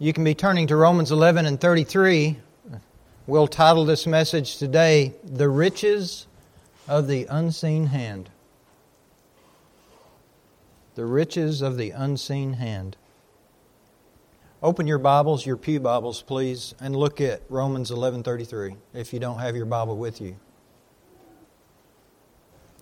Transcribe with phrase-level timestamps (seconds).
[0.00, 2.38] You can be turning to Romans 11 and 33.
[3.26, 6.28] We'll title this message today, The Riches
[6.86, 8.30] of the Unseen Hand.
[10.94, 12.96] The Riches of the Unseen Hand.
[14.62, 19.40] Open your Bibles, your Pew Bibles, please, and look at Romans 11:33 if you don't
[19.40, 20.36] have your Bible with you.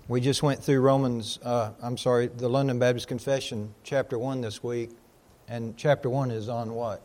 [0.07, 4.63] We just went through Romans, uh, I'm sorry, the London Baptist Confession, chapter 1 this
[4.63, 4.91] week,
[5.49, 7.03] and chapter 1 is on what?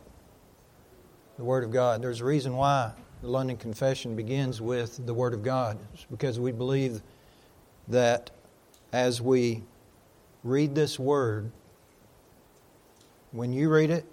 [1.36, 2.02] The Word of God.
[2.02, 5.78] There's a reason why the London Confession begins with the Word of God.
[5.94, 7.02] It's because we believe
[7.88, 8.30] that
[8.92, 9.62] as we
[10.42, 11.50] read this Word,
[13.30, 14.04] when you read it,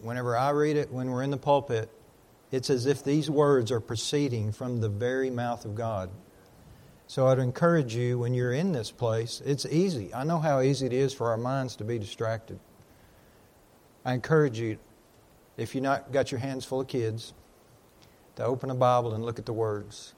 [0.00, 1.90] whenever I read it, when we're in the pulpit,
[2.52, 6.10] it's as if these words are proceeding from the very mouth of God.
[7.08, 10.12] So I'd encourage you when you're in this place, it's easy.
[10.14, 12.58] I know how easy it is for our minds to be distracted.
[14.06, 14.78] I encourage you,
[15.58, 17.34] if you've not got your hands full of kids,
[18.36, 20.14] to open a Bible and look at the words.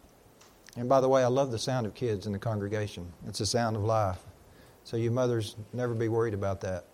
[0.76, 3.12] And by the way, I love the sound of kids in the congregation.
[3.26, 4.18] It's the sound of life.
[4.84, 6.84] So you mothers never be worried about that.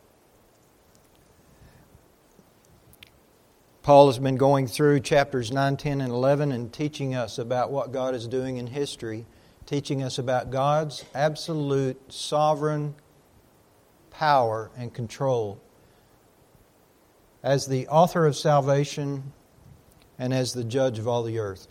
[3.83, 7.93] Paul has been going through chapters 9, 10, and 11 and teaching us about what
[7.93, 9.27] God is doing in history
[9.67, 12.95] teaching us about God's absolute sovereign
[14.11, 15.61] power and control
[17.45, 19.23] as the author of salvation
[20.19, 21.69] and as the judge of all the earth.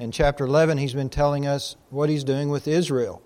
[0.00, 3.22] In chapter 11, he's been telling us what he's doing with Israel.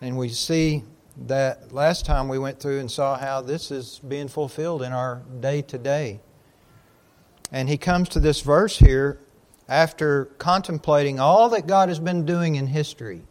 [0.00, 0.84] And we see
[1.26, 5.22] that last time we went through and saw how this is being fulfilled in our
[5.40, 6.20] day to day.
[7.52, 9.20] And he comes to this verse here
[9.68, 13.22] after contemplating all that God has been doing in history.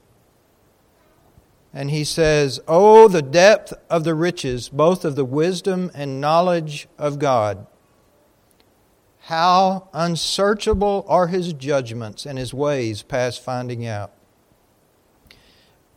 [1.73, 6.87] And he says, Oh, the depth of the riches, both of the wisdom and knowledge
[6.97, 7.65] of God.
[9.25, 14.11] How unsearchable are his judgments and his ways past finding out.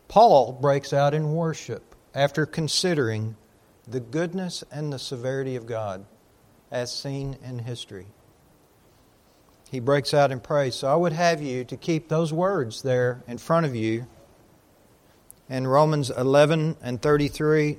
[0.07, 3.37] Paul breaks out in worship after considering
[3.89, 6.05] the goodness and the severity of God
[6.71, 8.07] as seen in history
[9.75, 10.77] he breaks out in praise.
[10.77, 14.07] So I would have you to keep those words there in front of you.
[15.51, 17.77] In Romans 11 and 33,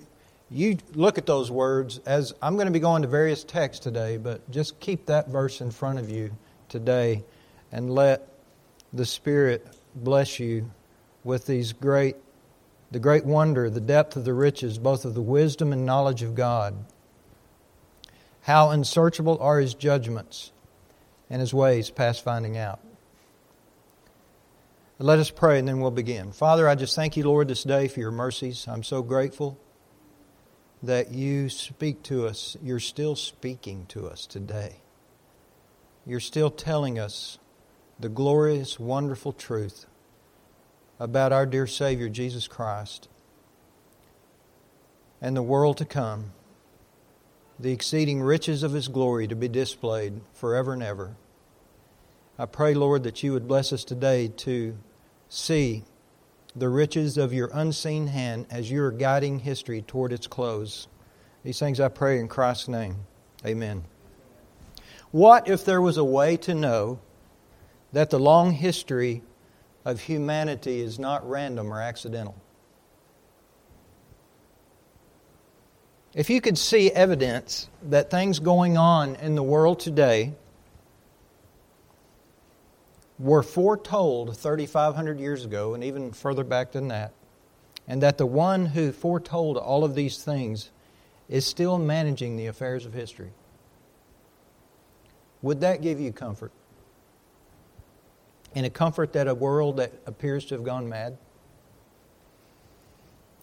[0.52, 4.18] you look at those words as I'm going to be going to various texts today,
[4.18, 6.32] but just keep that verse in front of you
[6.70, 7.24] today
[7.72, 8.28] and let
[8.94, 9.66] the Spirit
[9.96, 10.70] bless you
[11.24, 12.18] with these great
[12.92, 16.36] the great wonder, the depth of the riches, both of the wisdom and knowledge of
[16.36, 16.76] God.
[18.44, 20.52] How unsearchable are his judgments
[21.30, 22.80] and his ways past finding out.
[24.98, 26.32] Let us pray and then we'll begin.
[26.32, 28.66] Father, I just thank you, Lord, this day for your mercies.
[28.66, 29.60] I'm so grateful
[30.82, 32.56] that you speak to us.
[32.64, 34.78] You're still speaking to us today.
[36.06, 37.40] You're still telling us
[38.00, 39.86] the glorious, wonderful truth
[40.98, 43.10] about our dear Savior, Jesus Christ,
[45.22, 46.32] and the world to come
[47.60, 51.18] the exceeding riches of His glory to be displayed forever and ever.
[52.38, 54.78] I pray, Lord, that you would bless us today to
[55.30, 55.86] see
[56.54, 60.88] the riches of your unseen hand as you are guiding history toward its close.
[61.44, 62.98] These things I pray in Christ's name.
[63.46, 63.86] Amen.
[65.12, 67.00] What if there was a way to know
[67.94, 69.24] that the long history
[69.86, 72.36] of humanity is not random or accidental?
[76.14, 80.34] If you could see evidence that things going on in the world today
[83.18, 87.14] were foretold 3,500 years ago and even further back than that,
[87.88, 90.72] and that the one who foretold all of these things
[91.30, 93.32] is still managing the affairs of history,
[95.42, 96.52] would that give you comfort?
[98.54, 101.18] In a comfort that a world that appears to have gone mad?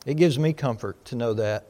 [0.04, 1.66] It gives me comfort to know that.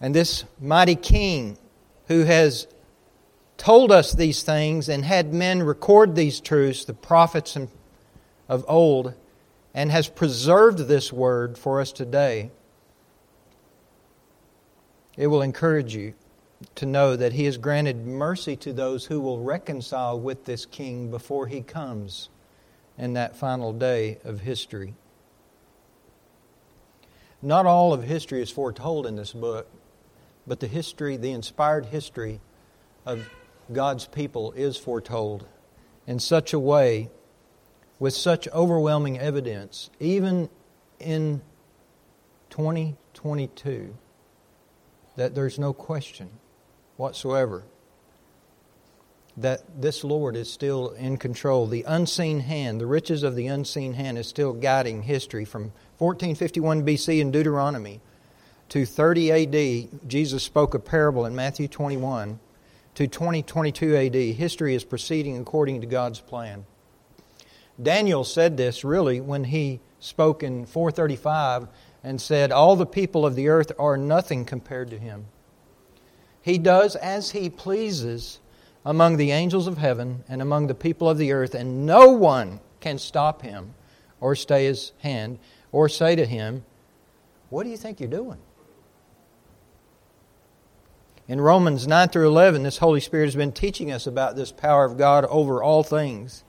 [0.00, 1.58] And this mighty king
[2.06, 2.66] who has
[3.58, 7.58] told us these things and had men record these truths, the prophets
[8.48, 9.12] of old,
[9.74, 12.50] and has preserved this word for us today,
[15.16, 16.14] it will encourage you
[16.76, 21.10] to know that he has granted mercy to those who will reconcile with this king
[21.10, 22.30] before he comes
[22.96, 24.94] in that final day of history.
[27.42, 29.68] Not all of history is foretold in this book,
[30.46, 32.40] but the history, the inspired history
[33.04, 33.28] of
[33.72, 35.46] God's people is foretold
[36.06, 37.10] in such a way,
[37.98, 40.48] with such overwhelming evidence, even
[40.98, 41.42] in
[42.50, 43.94] 2022,
[45.16, 46.30] that there's no question
[46.96, 47.64] whatsoever.
[49.36, 51.66] That this Lord is still in control.
[51.66, 56.84] The unseen hand, the riches of the unseen hand, is still guiding history from 1451
[56.84, 58.00] BC in Deuteronomy
[58.70, 60.08] to 30 AD.
[60.08, 62.40] Jesus spoke a parable in Matthew 21
[62.98, 64.14] to 2022 AD.
[64.34, 66.66] History is proceeding according to God's plan.
[67.80, 71.68] Daniel said this really when he spoke in 435
[72.02, 75.26] and said, All the people of the earth are nothing compared to him.
[76.42, 78.40] He does as he pleases
[78.84, 82.58] among the angels of heaven and among the people of the earth, and no one
[82.80, 83.74] can stop him
[84.20, 85.38] or stay his hand
[85.70, 86.64] or say to him,
[87.48, 88.38] What do you think you're doing?
[91.28, 94.86] In Romans 9 through 11, this Holy Spirit has been teaching us about this power
[94.86, 96.42] of God over all things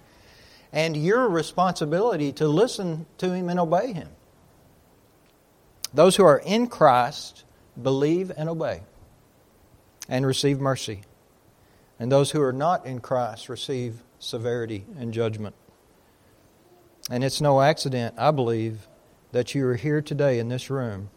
[0.72, 4.08] and your responsibility to listen to Him and obey Him.
[5.94, 7.44] Those who are in Christ
[7.82, 8.84] believe and obey
[10.08, 11.02] and receive mercy.
[12.00, 15.56] And those who are not in Christ receive severity and judgment.
[17.12, 18.88] And it's no accident, I believe,
[19.34, 21.10] that you are here today in this room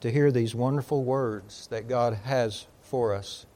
[0.00, 3.46] to hear these wonderful words that God has for us.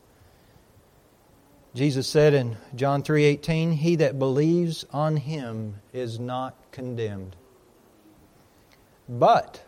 [1.74, 7.34] Jesus said in John 3:18, "He that believes on him is not condemned.
[9.08, 9.62] But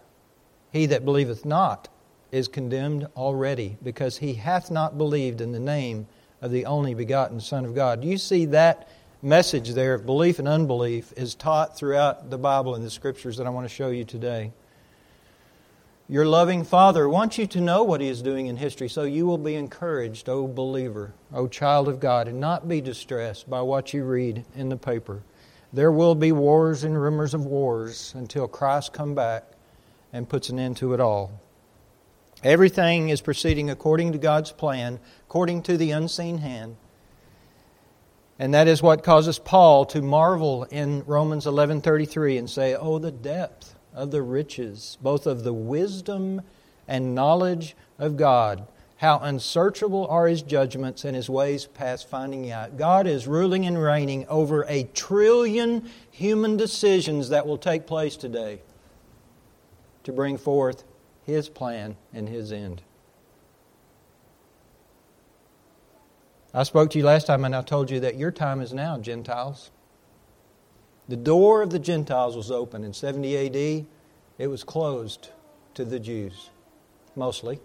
[0.70, 1.88] he that believeth not
[2.30, 6.06] is condemned already, because he hath not believed in the name
[6.40, 8.86] of the only begotten Son of God." Do you see that
[9.20, 13.48] message there of belief and unbelief is taught throughout the Bible and the scriptures that
[13.48, 14.52] I want to show you today?
[16.08, 19.26] Your loving Father wants you to know what He is doing in history, so you
[19.26, 23.92] will be encouraged, O believer, O child of God, and not be distressed by what
[23.92, 25.22] you read in the paper.
[25.72, 29.50] There will be wars and rumors of wars until Christ come back
[30.12, 31.40] and puts an end to it all.
[32.44, 36.76] Everything is proceeding according to God's plan, according to the unseen hand.
[38.38, 43.10] And that is what causes Paul to marvel in Romans 11:33 and say, "Oh the
[43.10, 46.42] depth of the riches, both of the wisdom
[46.86, 48.68] and knowledge of God.
[48.98, 52.76] How unsearchable are his judgments and his ways past finding out.
[52.76, 58.60] God is ruling and reigning over a trillion human decisions that will take place today
[60.04, 60.84] to bring forth
[61.24, 62.82] his plan and his end.
[66.54, 68.98] I spoke to you last time and I told you that your time is now,
[68.98, 69.70] Gentiles.
[71.08, 73.86] The door of the Gentiles was open in 70 AD.
[74.38, 75.30] It was closed
[75.74, 76.50] to the Jews,
[77.14, 77.60] mostly.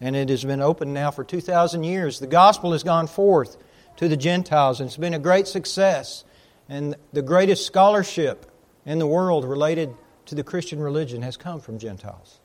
[0.00, 2.18] And it has been open now for 2,000 years.
[2.18, 3.56] The gospel has gone forth
[3.96, 6.24] to the Gentiles, and it's been a great success.
[6.68, 8.50] And the greatest scholarship
[8.86, 9.94] in the world related
[10.26, 12.40] to the Christian religion has come from Gentiles.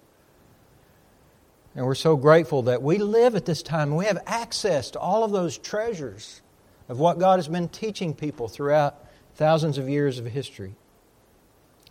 [1.75, 4.99] And we're so grateful that we live at this time and we have access to
[4.99, 6.41] all of those treasures
[6.87, 9.04] of what God has been teaching people throughout
[9.35, 10.75] thousands of years of history.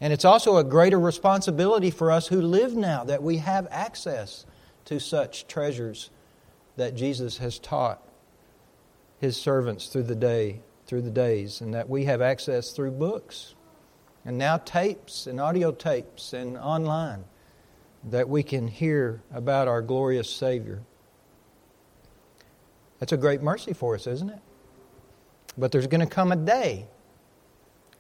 [0.01, 4.45] And it's also a greater responsibility for us who live now that we have access
[4.87, 6.11] to such treasures
[6.77, 8.03] that Jesus has taught
[9.19, 13.55] his servants through the day, through the days, and that we have access through books
[14.25, 17.25] and now tapes and audio tapes and online
[18.11, 20.83] that we can hear about our glorious Savior.
[22.99, 24.41] That's a great mercy for us, isn't it?
[25.57, 26.87] But there's going to come a day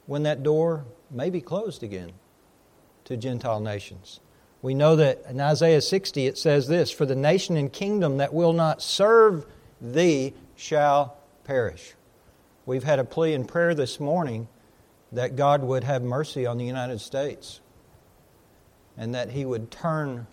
[0.06, 2.12] when that door may be closed again
[3.04, 4.20] to Gentile nations.
[4.62, 8.32] We know that in Isaiah 60 it says this For the nation and kingdom that
[8.32, 9.46] will not serve
[9.80, 11.94] thee shall perish.
[12.66, 14.48] We've had a plea in prayer this morning
[15.12, 17.60] that God would have mercy on the United States
[18.96, 20.26] and that He would turn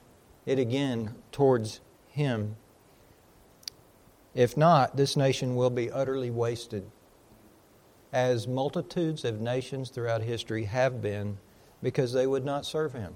[0.46, 2.56] it again towards Him.
[4.34, 6.90] If not, this nation will be utterly wasted
[8.14, 11.38] as multitudes of nations throughout history have been
[11.82, 13.16] because they would not serve him.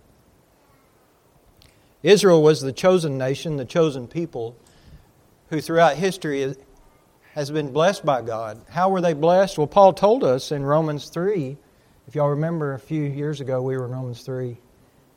[2.04, 4.56] Israel was the chosen nation, the chosen people,
[5.50, 6.56] who throughout history
[7.34, 8.62] has been blessed by God.
[8.70, 9.58] How were they blessed?
[9.58, 11.58] Well, Paul told us in Romans 3.
[12.08, 14.58] If y'all remember a few years ago, we were in Romans 3.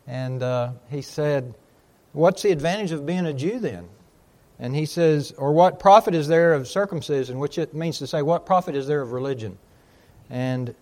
[0.07, 1.55] And uh, he said,
[2.13, 3.89] What's the advantage of being a Jew then?
[4.59, 7.39] And he says, Or what profit is there of circumcision?
[7.39, 9.59] Which it means to say, What profit is there of religion?
[10.31, 10.75] And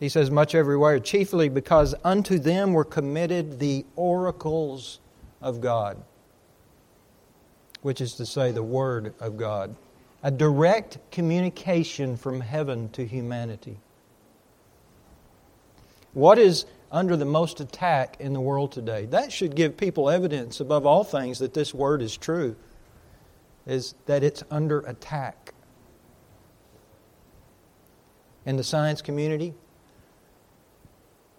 [0.00, 5.00] he says, much everywhere, chiefly because unto them were committed the oracles
[5.40, 5.96] of God,
[7.82, 9.74] which is to say, the Word of God.
[10.22, 13.78] A direct communication from heaven to humanity.
[16.12, 19.06] What is under the most attack in the world today?
[19.06, 22.56] That should give people evidence above all things that this Word is true.
[23.66, 25.53] is that it's under attack.
[28.46, 29.54] In the science community,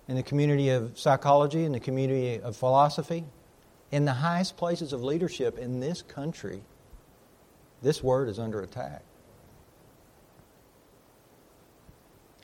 [0.07, 3.25] in the community of psychology, in the community of philosophy,
[3.91, 6.62] in the highest places of leadership in this country,
[7.81, 9.03] this word is under attack.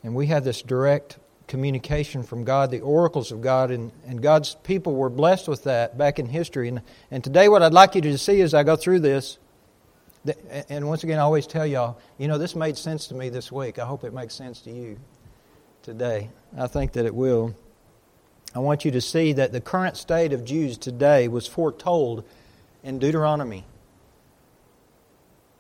[0.04, 4.56] And we have this direct communication from God, the oracles of God, and, and God's
[4.64, 6.70] people were blessed with that back in history.
[6.70, 9.38] And, and today, what I'd like you to see as I go through this,
[10.70, 13.52] and once again, I always tell y'all, you know, this made sense to me this
[13.52, 13.80] week.
[13.80, 15.00] I hope it makes sense to you
[15.82, 16.30] today.
[16.58, 17.56] I think that it will.
[18.54, 22.24] I want you to see that the current state of Jews today was foretold
[22.84, 23.64] in Deuteronomy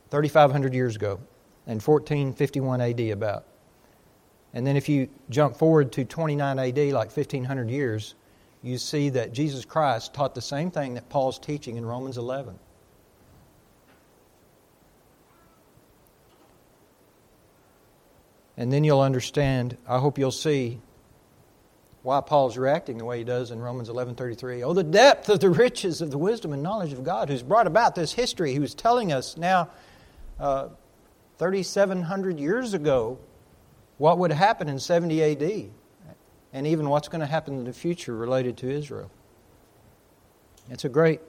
[0.09, 1.19] 3,500 years ago,
[1.65, 3.45] in 1451 AD, about.
[4.53, 8.15] And then if you jump forward to 29 AD, like 1500 years,
[8.61, 12.59] you see that Jesus Christ taught the same thing that Paul's teaching in Romans 11.
[18.61, 20.79] And then you'll understand, I hope you'll see
[22.03, 24.61] why Paul's reacting the way he does in Romans 11:33.
[24.61, 27.65] Oh, the depth of the riches of the wisdom and knowledge of God who's brought
[27.65, 29.69] about this history, who's telling us now
[30.39, 30.67] uh,
[31.39, 33.17] 3,700 years ago
[33.97, 35.71] what would happen in 70 AD,
[36.53, 39.09] and even what's going to happen in the future related to Israel.
[40.69, 41.21] It's a great,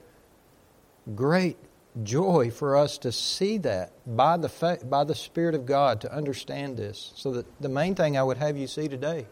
[1.15, 1.57] great
[2.03, 6.13] joy for us to see that by the, fa- by the Spirit of God to
[6.13, 7.13] understand this.
[7.17, 9.27] So that the main thing I would have you see today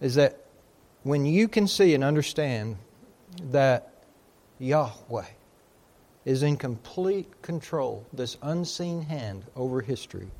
[0.00, 0.44] is that
[1.04, 2.76] when you can see and understand
[3.50, 4.04] that
[4.58, 5.26] Yahweh
[6.24, 10.30] is in complete control, this unseen hand over history,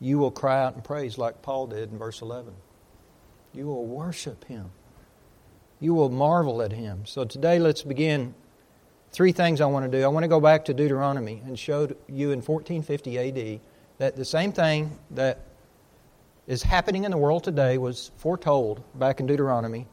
[0.00, 2.52] you will cry out in praise like Paul did in verse 11.
[3.52, 4.70] You will worship him.
[5.80, 7.06] You will marvel at him.
[7.06, 8.34] So today, let's begin.
[9.14, 10.02] Three things I want to do.
[10.02, 13.60] I want to go back to Deuteronomy and show you in 1450 AD
[13.98, 15.38] that the same thing that
[16.48, 19.86] is happening in the world today was foretold back in Deuteronomy.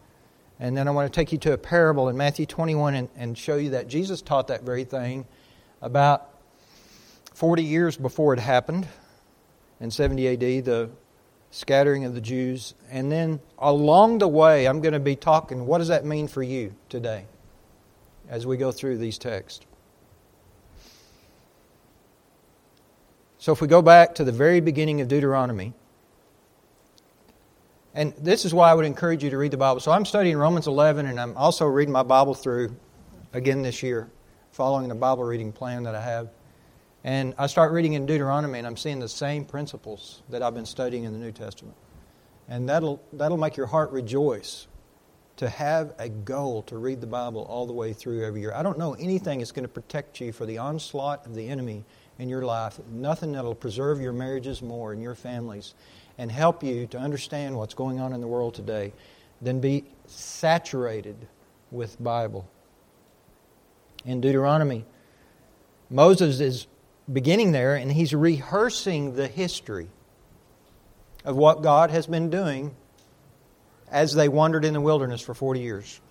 [0.60, 3.38] And then I want to take you to a parable in Matthew 21 and, and
[3.38, 5.28] show you that Jesus taught that very thing
[5.84, 6.28] about
[7.36, 8.88] 40 years before it happened
[9.80, 10.90] in 70 AD, the
[11.52, 12.74] scattering of the Jews.
[12.90, 16.42] And then along the way, I'm going to be talking what does that mean for
[16.42, 17.26] you today
[18.30, 19.66] as we go through these texts.
[23.38, 25.74] So if we go back to the very beginning of Deuteronomy,
[27.94, 29.80] and this is why I would encourage you to read the Bible.
[29.82, 32.76] So I'm studying Romans 11, and I'm also reading my Bible through
[33.34, 34.10] again this year,
[34.52, 36.30] following the Bible reading plan that I have.
[37.04, 40.66] And I start reading in Deuteronomy, and I'm seeing the same principles that I've been
[40.66, 41.76] studying in the New Testament.
[42.48, 44.68] And that'll, that'll make your heart rejoice
[45.42, 48.54] to have a goal to read the Bible all the way through every year.
[48.54, 51.84] I don't know anything that's going to protect you for the onslaught of the enemy
[52.20, 55.74] in your life, nothing that'll preserve your marriages more and your families
[56.20, 58.94] and help you to understand what's going on in the world today
[59.42, 61.18] than be saturated
[61.72, 62.48] with Bible.
[64.06, 64.86] In Deuteronomy,
[65.90, 66.68] Moses is
[67.12, 69.88] beginning there and he's rehearsing the history
[71.26, 72.76] of what God has been doing
[73.92, 76.02] as they wandered in the wilderness for 40 years.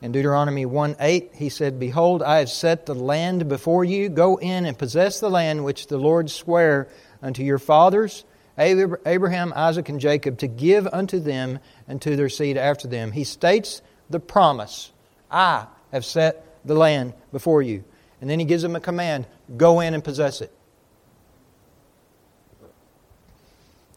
[0.00, 4.08] In Deuteronomy 1 8, he said, Behold, I have set the land before you.
[4.08, 6.88] Go in and possess the land which the Lord sware
[7.22, 8.24] unto your fathers
[8.58, 13.12] Abraham, Isaac, and Jacob to give unto them and to their seed after them.
[13.12, 14.92] He states the promise
[15.30, 17.84] I have set the land before you.
[18.20, 19.26] And then he gives them a command
[19.56, 20.52] go in and possess it.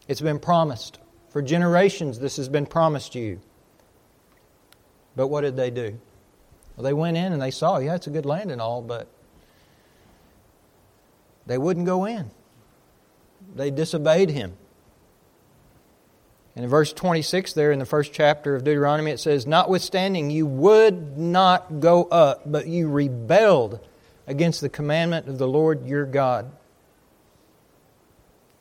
[0.08, 0.99] It's been promised.
[1.30, 3.40] For generations, this has been promised to you.
[5.16, 5.98] But what did they do?
[6.76, 9.08] Well, they went in and they saw, yeah, it's a good land and all, but
[11.46, 12.30] they wouldn't go in.
[13.54, 14.56] They disobeyed him.
[16.56, 20.46] And in verse 26, there in the first chapter of Deuteronomy, it says, Notwithstanding, you
[20.46, 23.86] would not go up, but you rebelled
[24.26, 26.50] against the commandment of the Lord your God.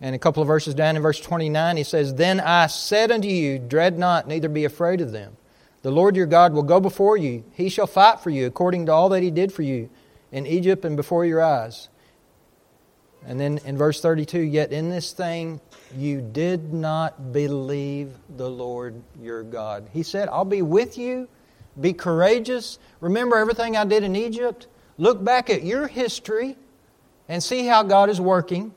[0.02, 3.28] And a couple of verses down in verse 29, he says, Then I said unto
[3.28, 5.36] you, Dread not, neither be afraid of them.
[5.82, 7.44] The Lord your God will go before you.
[7.54, 9.90] He shall fight for you according to all that he did for you
[10.32, 11.90] in Egypt and before your eyes.
[13.26, 15.60] And then in verse 32, yet in this thing
[15.96, 19.90] you did not believe the Lord your God.
[19.92, 21.28] He said, I'll be with you.
[21.80, 22.80] Be courageous.
[23.02, 24.68] Remember everything I did in Egypt.
[24.98, 26.58] Look back at your history
[27.28, 28.74] and see how God is working.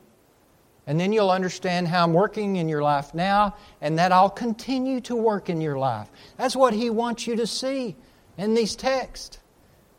[0.87, 5.01] And then you'll understand how I'm working in your life now and that I'll continue
[5.03, 6.09] to work in your life.
[6.37, 7.95] That's what He wants you to see
[8.37, 9.39] in these texts.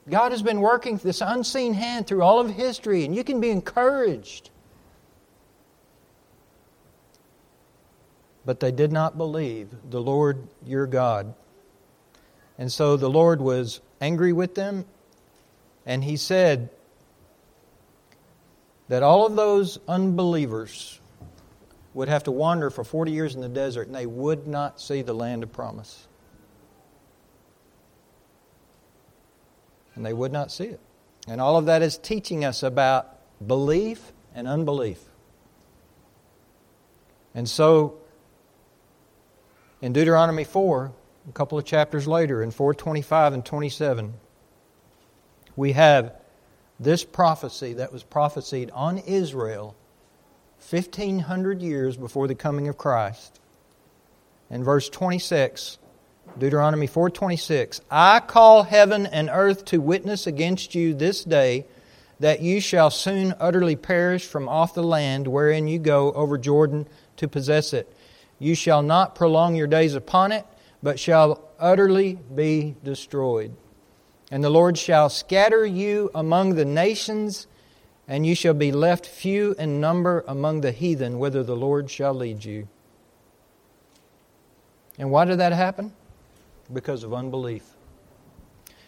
[0.10, 3.50] God has been working this unseen hand through all of history, and you can be
[3.50, 4.50] encouraged.
[8.46, 11.34] But they did not believe the Lord your God.
[12.58, 14.84] And so the Lord was angry with them,
[15.86, 16.70] and He said
[18.90, 21.00] that all of those unbelievers
[21.94, 25.02] would have to wander for 40 years in the desert, and they would not see
[25.02, 26.08] the land of promise.
[29.96, 30.80] and they would not see it.
[31.28, 35.00] And all of that is teaching us about belief and unbelief.
[37.36, 37.98] And so,
[39.82, 40.92] in Deuteronomy 4,
[41.28, 44.14] a couple of chapters later, in 425 and 27,
[45.56, 46.14] we have
[46.80, 49.76] this prophecy that was prophesied on Israel
[50.70, 53.40] 1,500 years before the coming of Christ.
[54.50, 55.78] In verse 26,
[56.38, 61.66] Deuteronomy 4:26 I call heaven and earth to witness against you this day
[62.20, 66.88] that you shall soon utterly perish from off the land wherein you go over Jordan
[67.18, 67.94] to possess it
[68.40, 70.46] you shall not prolong your days upon it
[70.82, 73.56] but shall utterly be destroyed
[74.34, 77.46] and the Lord shall scatter you among the nations
[78.08, 82.16] and you shall be left few in number among the heathen whither the Lord shall
[82.16, 82.68] lead you
[84.98, 85.94] and why did that happen
[86.72, 87.64] because of unbelief.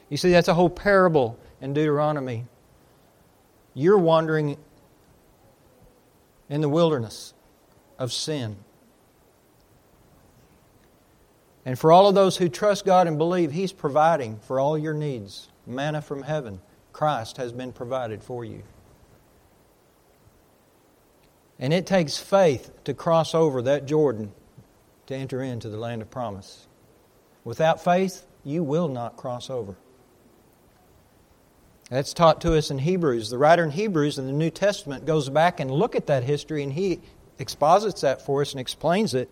[0.10, 2.46] You see, that's a whole parable in Deuteronomy.
[3.74, 4.58] You're wandering
[6.50, 7.34] in the wilderness
[7.98, 8.58] of sin.
[11.66, 14.94] And for all of those who trust God and believe, He's providing for all your
[14.94, 15.50] needs.
[15.66, 16.62] Manna from heaven.
[16.94, 18.62] Christ has been provided for you.
[21.60, 24.32] And it takes faith to cross over that Jordan
[25.08, 26.68] to enter into the land of promise.
[27.44, 29.76] Without faith, you will not cross over.
[31.90, 33.30] That's taught to us in Hebrews.
[33.30, 36.64] The writer in Hebrews in the New Testament goes back and look at that history
[36.64, 37.00] and he
[37.38, 39.30] exposits that for us and explains it.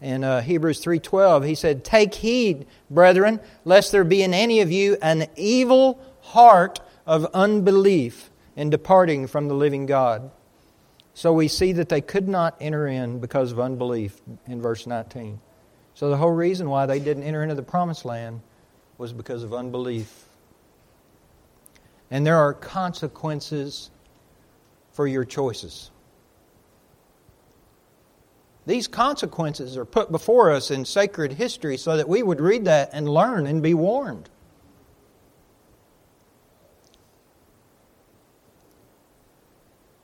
[0.00, 4.70] In uh, Hebrews 3:12, he said, "Take heed, brethren, lest there be in any of
[4.70, 10.30] you an evil heart of unbelief in departing from the living God."
[11.14, 15.40] So we see that they could not enter in because of unbelief in verse 19.
[15.94, 18.42] So the whole reason why they didn't enter into the promised land
[18.98, 20.26] was because of unbelief.
[22.10, 23.90] And there are consequences
[24.92, 25.90] for your choices.
[28.66, 32.90] These consequences are put before us in sacred history so that we would read that
[32.92, 34.28] and learn and be warned.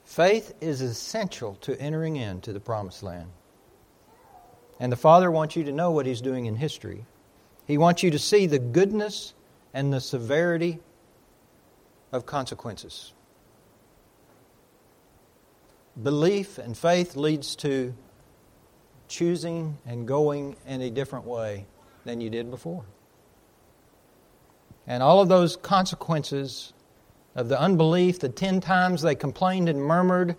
[0.05, 3.31] Faith is essential to entering into the promised land.
[4.79, 7.05] And the Father wants you to know what He's doing in history.
[7.67, 9.35] He wants you to see the goodness
[9.75, 10.81] and the severity
[12.13, 13.13] of consequences.
[16.01, 17.95] Belief and faith leads to
[19.13, 21.67] choosing and going in a different way
[22.05, 22.85] than you did before.
[24.87, 26.73] And all of those consequences
[27.35, 30.37] of the unbelief, the ten times they complained and murmured,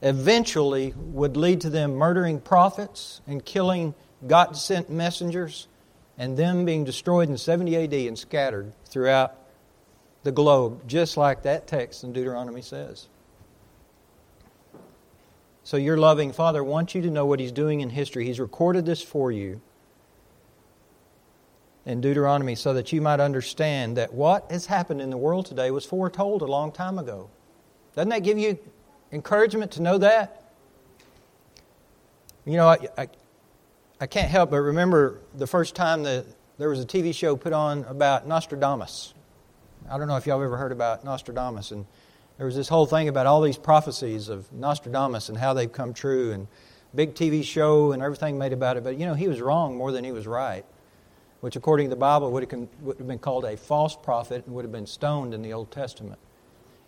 [0.00, 3.94] eventually would lead to them murdering prophets and killing
[4.26, 5.68] God sent messengers
[6.16, 9.36] and them being destroyed in 70 AD and scattered throughout
[10.22, 13.08] the globe, just like that text in Deuteronomy says.
[15.68, 18.24] So, your loving Father wants you to know what He's doing in history.
[18.24, 19.60] He's recorded this for you
[21.84, 25.70] in Deuteronomy so that you might understand that what has happened in the world today
[25.70, 27.28] was foretold a long time ago.
[27.94, 28.58] Doesn't that give you
[29.12, 30.54] encouragement to know that?
[32.46, 33.08] You know, I, I,
[34.00, 36.24] I can't help but remember the first time that
[36.56, 39.12] there was a TV show put on about Nostradamus.
[39.90, 41.72] I don't know if y'all ever heard about Nostradamus.
[41.72, 41.84] And
[42.38, 45.92] there was this whole thing about all these prophecies of Nostradamus and how they've come
[45.92, 46.46] true, and
[46.94, 48.84] big TV show and everything made about it.
[48.84, 50.64] But you know, he was wrong more than he was right,
[51.40, 54.54] which according to the Bible would have, would have been called a false prophet and
[54.54, 56.18] would have been stoned in the Old Testament.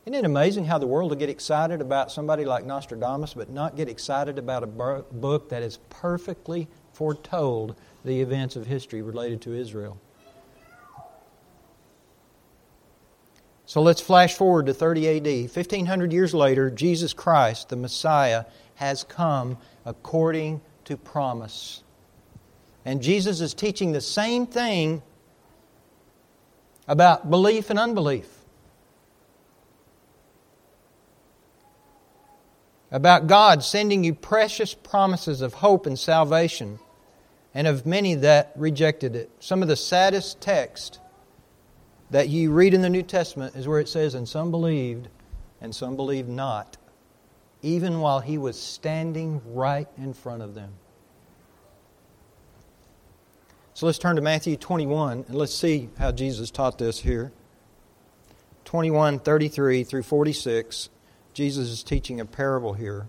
[0.06, 3.76] Isn't it amazing how the world will get excited about somebody like Nostradamus, but not
[3.76, 9.52] get excited about a book that has perfectly foretold the events of history related to
[9.52, 10.00] Israel?
[13.70, 15.54] So let's flash forward to 30 AD.
[15.54, 21.84] 1500 years later, Jesus Christ, the Messiah, has come according to promise.
[22.84, 25.02] And Jesus is teaching the same thing
[26.88, 28.26] about belief and unbelief.
[32.90, 36.80] about God sending you precious promises of hope and salvation,
[37.54, 39.30] and of many that rejected it.
[39.38, 40.98] Some of the saddest text
[42.10, 45.08] that you read in the New Testament is where it says, And some believed,
[45.60, 46.76] and some believed not,
[47.62, 50.72] even while he was standing right in front of them.
[53.74, 57.32] So let's turn to Matthew 21 and let's see how Jesus taught this here.
[58.66, 60.90] 21, 33 through 46,
[61.32, 63.08] Jesus is teaching a parable here.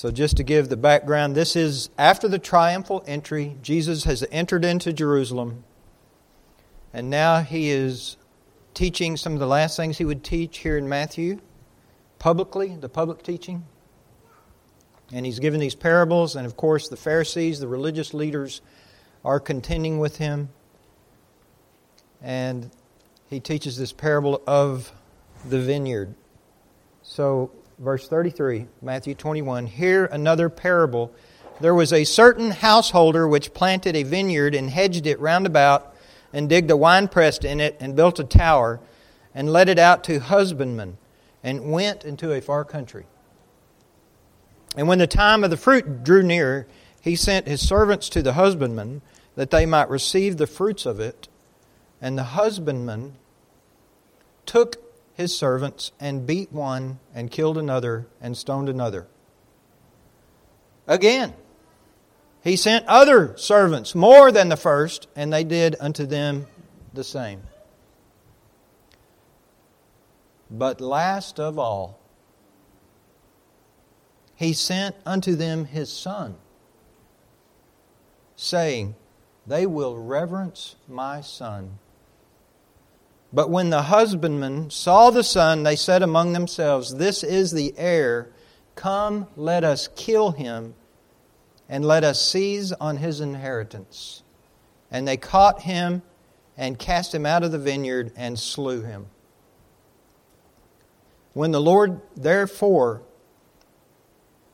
[0.00, 3.58] So, just to give the background, this is after the triumphal entry.
[3.60, 5.62] Jesus has entered into Jerusalem,
[6.94, 8.16] and now he is
[8.72, 11.38] teaching some of the last things he would teach here in Matthew
[12.18, 13.66] publicly, the public teaching.
[15.12, 18.62] And he's given these parables, and of course, the Pharisees, the religious leaders,
[19.22, 20.48] are contending with him.
[22.22, 22.70] And
[23.28, 24.94] he teaches this parable of
[25.46, 26.14] the vineyard.
[27.02, 29.66] So, verse 33, Matthew 21.
[29.66, 31.12] Here another parable.
[31.60, 35.94] There was a certain householder which planted a vineyard and hedged it round about,
[36.32, 38.80] and digged a winepress in it, and built a tower,
[39.34, 40.98] and let it out to husbandmen,
[41.42, 43.06] and went into a far country.
[44.76, 46.68] And when the time of the fruit drew near,
[47.00, 49.00] he sent his servants to the husbandmen,
[49.36, 51.28] that they might receive the fruits of it.
[52.00, 53.14] And the husbandman
[54.44, 54.89] took
[55.20, 59.06] his servants and beat one and killed another and stoned another.
[60.86, 61.34] Again,
[62.42, 66.46] he sent other servants more than the first, and they did unto them
[66.94, 67.42] the same.
[70.50, 72.00] But last of all,
[74.34, 76.36] he sent unto them his son,
[78.36, 78.94] saying,
[79.46, 81.78] They will reverence my son.
[83.32, 88.30] But when the husbandmen saw the son, they said among themselves, This is the heir.
[88.74, 90.74] Come, let us kill him,
[91.68, 94.22] and let us seize on his inheritance.
[94.90, 96.02] And they caught him
[96.56, 99.06] and cast him out of the vineyard and slew him.
[101.32, 103.02] When the Lord, therefore,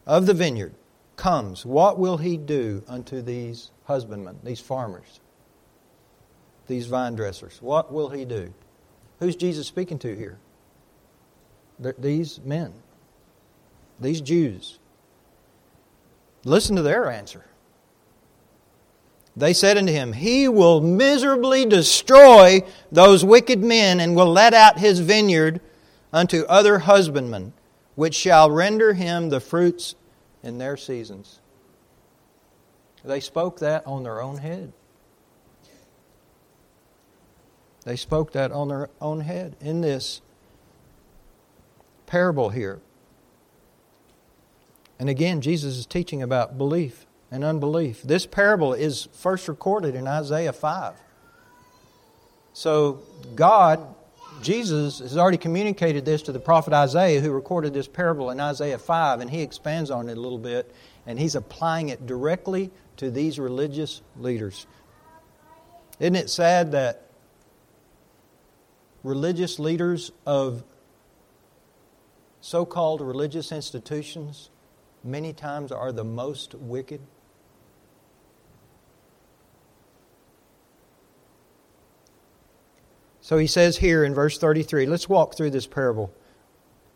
[0.06, 0.74] of the vineyard
[1.16, 5.20] comes, what will he do unto these husbandmen, these farmers,
[6.66, 7.62] these vine dressers?
[7.62, 8.52] What will he do?
[9.18, 10.38] Who's Jesus speaking to here?
[11.98, 12.72] These men,
[14.00, 14.78] these Jews.
[16.44, 17.44] Listen to their answer.
[19.36, 24.78] They said unto him, He will miserably destroy those wicked men and will let out
[24.78, 25.60] his vineyard
[26.12, 27.52] unto other husbandmen,
[27.94, 29.94] which shall render him the fruits
[30.42, 31.40] in their seasons.
[33.04, 34.72] They spoke that on their own head.
[37.86, 40.20] They spoke that on their own head in this
[42.06, 42.80] parable here.
[44.98, 48.02] And again, Jesus is teaching about belief and unbelief.
[48.02, 50.94] This parable is first recorded in Isaiah 5.
[52.54, 53.02] So,
[53.36, 53.94] God,
[54.42, 58.78] Jesus, has already communicated this to the prophet Isaiah, who recorded this parable in Isaiah
[58.78, 60.74] 5, and he expands on it a little bit,
[61.06, 64.66] and he's applying it directly to these religious leaders.
[66.00, 67.05] Isn't it sad that
[69.06, 70.64] religious leaders of
[72.40, 74.50] so called religious institutions
[75.04, 77.00] many times are the most wicked.
[83.20, 86.12] So he says here in verse 33, let's walk through this parable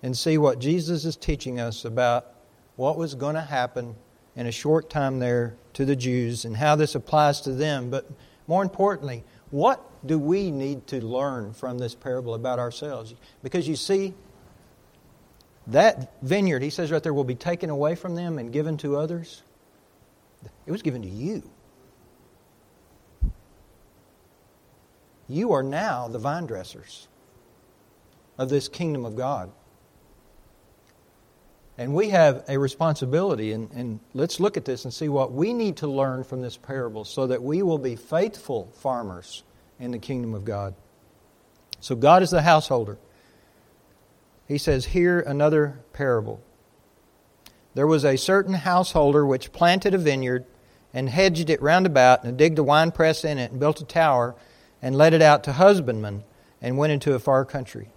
[0.02, 2.26] and see what Jesus is teaching us about
[2.74, 3.94] what was going to happen
[4.34, 7.88] in a short time there to the Jews and how this applies to them.
[7.88, 8.10] But
[8.48, 13.14] more importantly, what do we need to learn from this parable about ourselves?
[13.42, 14.14] Because you see,
[15.66, 18.96] that vineyard, he says right there, will be taken away from them and given to
[18.96, 19.42] others.
[20.66, 21.42] It was given to you.
[25.28, 27.06] You are now the vine dressers
[28.36, 29.52] of this kingdom of God.
[31.80, 35.54] And we have a responsibility, and, and, let's look at this and see what we
[35.54, 39.44] need to learn from this parable so that we will be faithful farmers
[39.78, 40.74] in the kingdom of God.
[41.80, 42.98] So, God is the householder.
[44.46, 46.42] He says, Here another parable.
[47.72, 50.44] There was a certain householder which planted a vineyard
[50.92, 54.34] and hedged it round about and digged a winepress in it and built a tower
[54.82, 56.24] and let it out to husbandmen
[56.60, 57.88] and went into a far country.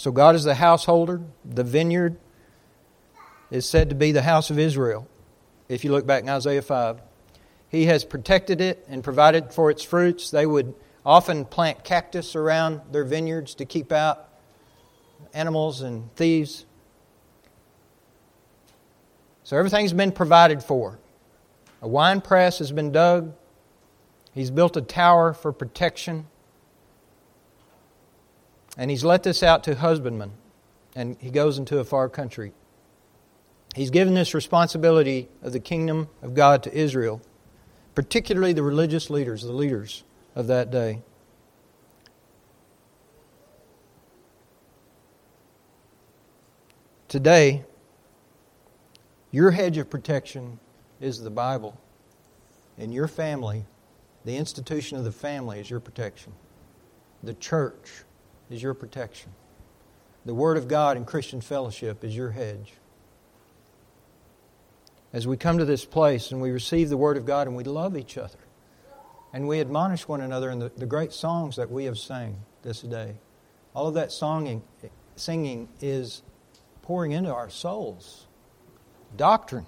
[0.00, 1.20] So God is the householder.
[1.44, 2.16] The vineyard
[3.50, 5.06] is said to be the house of Israel,
[5.68, 7.02] if you look back in Isaiah 5.
[7.68, 10.30] He has protected it and provided for its fruits.
[10.30, 14.26] They would often plant cactus around their vineyards to keep out
[15.34, 16.64] animals and thieves.
[19.44, 20.98] So everything's been provided for.
[21.82, 23.34] A wine press has been dug.
[24.32, 26.26] He's built a tower for protection.
[28.76, 30.32] And he's let this out to husbandmen.
[30.94, 32.52] And he goes into a far country.
[33.74, 37.20] He's given this responsibility of the kingdom of God to Israel,
[37.94, 40.02] particularly the religious leaders, the leaders
[40.34, 41.02] of that day.
[47.06, 47.64] Today,
[49.32, 50.58] your hedge of protection
[51.00, 51.80] is the Bible.
[52.78, 53.64] And your family,
[54.24, 56.32] the institution of the family, is your protection.
[57.22, 58.04] The church
[58.50, 59.32] is your protection.
[60.26, 62.74] The Word of God and Christian fellowship is your hedge.
[65.12, 67.64] As we come to this place and we receive the Word of God and we
[67.64, 68.38] love each other
[69.32, 72.82] and we admonish one another in the, the great songs that we have sang this
[72.82, 73.14] day,
[73.74, 74.62] all of that songing,
[75.16, 76.22] singing is
[76.82, 78.26] pouring into our souls
[79.16, 79.66] doctrine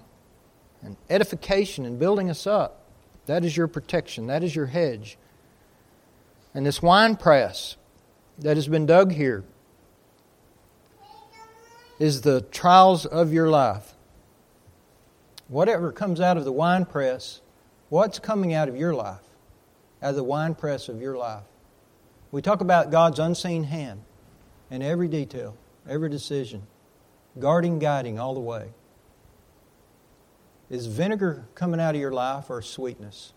[0.81, 2.81] and edification and building us up.
[3.25, 5.17] That is your protection, that is your hedge.
[6.53, 7.77] And this wine press
[8.39, 9.43] that has been dug here
[11.99, 13.93] is the trials of your life.
[15.47, 17.41] Whatever comes out of the wine press,
[17.89, 19.21] what's coming out of your life?
[20.01, 21.43] Out of the wine press of your life.
[22.31, 24.01] We talk about God's unseen hand
[24.71, 25.55] in every detail,
[25.87, 26.63] every decision,
[27.39, 28.69] guarding, guiding all the way.
[30.69, 33.33] Is vinegar coming out of your life or sweetness?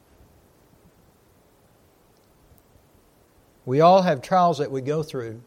[3.66, 5.42] We all have trials that we go through.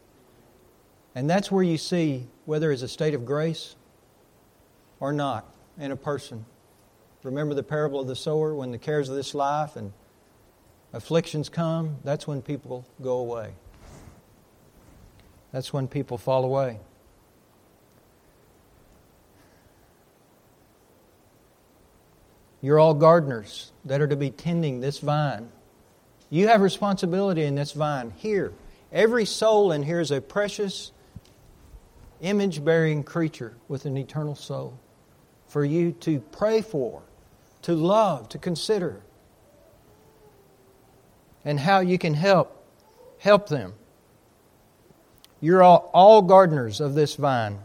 [1.16, 3.76] And that's where you see whether it's a state of grace
[5.00, 5.46] or not
[5.80, 6.46] in a person.
[7.24, 9.94] Remember the parable of the sower when the cares of this life and
[10.94, 11.98] afflictions come?
[12.04, 13.54] That's when people go away.
[15.52, 16.80] That's when people fall away.
[22.62, 25.50] You're all gardeners that are to be tending this vine.
[26.30, 28.54] You have responsibility in this vine here.
[28.92, 30.92] Every soul in here is a precious,
[32.22, 34.80] image bearing creature with an eternal soul
[35.48, 37.02] for you to pray for,
[37.64, 39.02] to love, to consider,
[41.44, 42.56] and how you can help
[43.20, 43.74] help them.
[45.42, 47.60] You're all, all gardeners of this vine.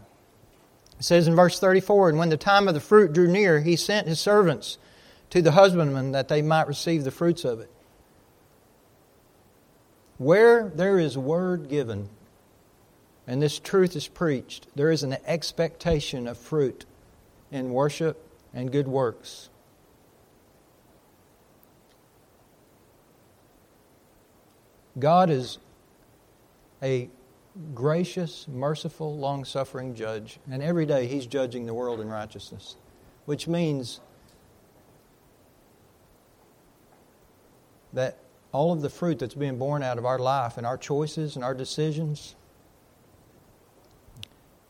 [0.98, 3.76] It says in verse 34 And when the time of the fruit drew near, he
[3.76, 4.78] sent his servants
[5.30, 7.70] to the husbandmen that they might receive the fruits of it.
[10.18, 12.08] Where there is word given
[13.26, 16.84] and this truth is preached, there is an expectation of fruit
[17.50, 18.22] in worship
[18.52, 19.48] and good works.
[24.98, 25.58] God is
[26.82, 27.08] a
[27.74, 32.76] gracious, merciful, long suffering judge, and every day He's judging the world in righteousness,
[33.24, 34.00] which means
[37.92, 38.18] that
[38.54, 41.44] all of the fruit that's being born out of our life and our choices and
[41.44, 42.36] our decisions,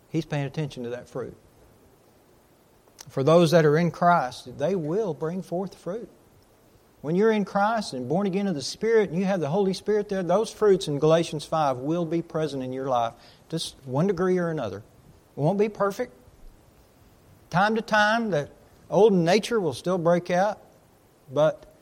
[0.08, 1.36] He's paying attention to that fruit.
[3.10, 6.08] For those that are in Christ, they will bring forth fruit.
[7.02, 9.74] When you're in Christ and born again of the Spirit and you have the Holy
[9.74, 13.12] Spirit there, those fruits in Galatians 5 will be present in your life,
[13.50, 14.78] just one degree or another.
[14.78, 16.14] It won't be perfect.
[17.50, 18.48] Time to time, the
[18.88, 20.58] old nature will still break out,
[21.30, 21.73] but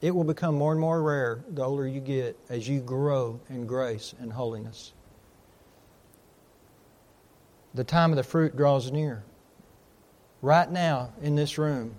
[0.00, 3.66] it will become more and more rare the older you get as you grow in
[3.66, 4.92] grace and holiness.
[7.74, 9.22] The time of the fruit draws near.
[10.42, 11.94] Right now, in this room,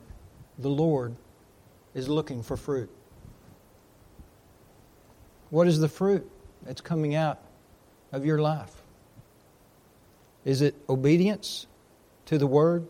[0.58, 1.16] the Lord
[1.94, 2.90] is looking for fruit.
[5.52, 6.30] What is the fruit
[6.64, 7.40] that's coming out
[8.12, 8.82] of your life?
[10.44, 11.68] Is it obedience
[12.26, 12.88] to the Word?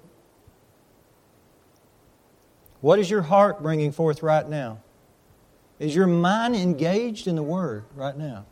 [2.80, 4.80] What is your heart bringing forth right now?
[5.82, 8.46] Is your mind engaged in the Word right now?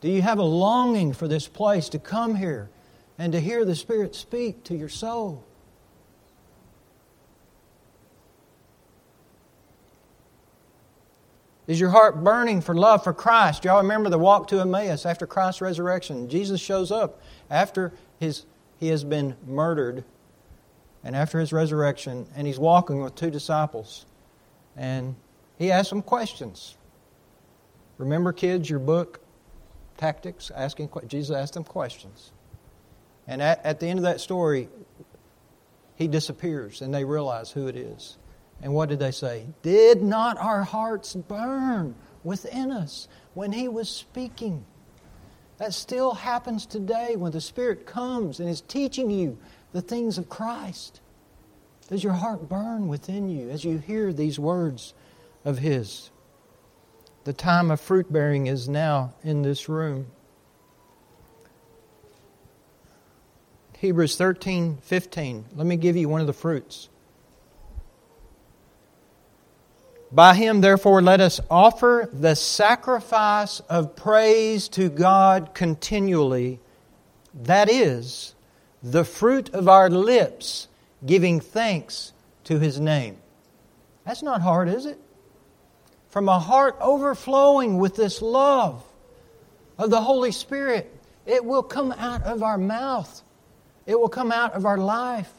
[0.00, 2.70] Do you have a longing for this place to come here
[3.18, 5.42] and to hear the Spirit speak to your soul?
[11.66, 13.64] Is your heart burning for love for Christ?
[13.64, 16.28] Y'all remember the walk to Emmaus after Christ's resurrection?
[16.28, 18.44] Jesus shows up after his,
[18.78, 20.04] he has been murdered
[21.02, 24.06] and after his resurrection, and he's walking with two disciples.
[24.76, 25.16] And
[25.58, 26.76] he asked them questions.
[27.98, 29.20] Remember, kids, your book,
[29.96, 32.32] Tactics, asking Jesus asked them questions.
[33.28, 34.68] And at, at the end of that story,
[35.94, 38.16] he disappears, and they realize who it is.
[38.62, 39.46] And what did they say?
[39.62, 44.64] Did not our hearts burn within us when he was speaking?
[45.58, 49.38] That still happens today when the Spirit comes and is teaching you
[49.72, 51.00] the things of Christ.
[51.88, 54.94] Does your heart burn within you as you hear these words
[55.44, 56.10] of His?
[57.24, 60.06] The time of fruit bearing is now in this room.
[63.78, 65.44] Hebrews 13, 15.
[65.56, 66.88] Let me give you one of the fruits.
[70.12, 76.60] By him, therefore, let us offer the sacrifice of praise to God continually.
[77.34, 78.34] That is,
[78.82, 80.68] the fruit of our lips,
[81.04, 82.12] giving thanks
[82.44, 83.16] to his name.
[84.04, 85.00] That's not hard, is it?
[86.12, 88.84] From a heart overflowing with this love
[89.78, 90.94] of the Holy Spirit,
[91.24, 93.22] it will come out of our mouth,
[93.86, 95.32] it will come out of our life.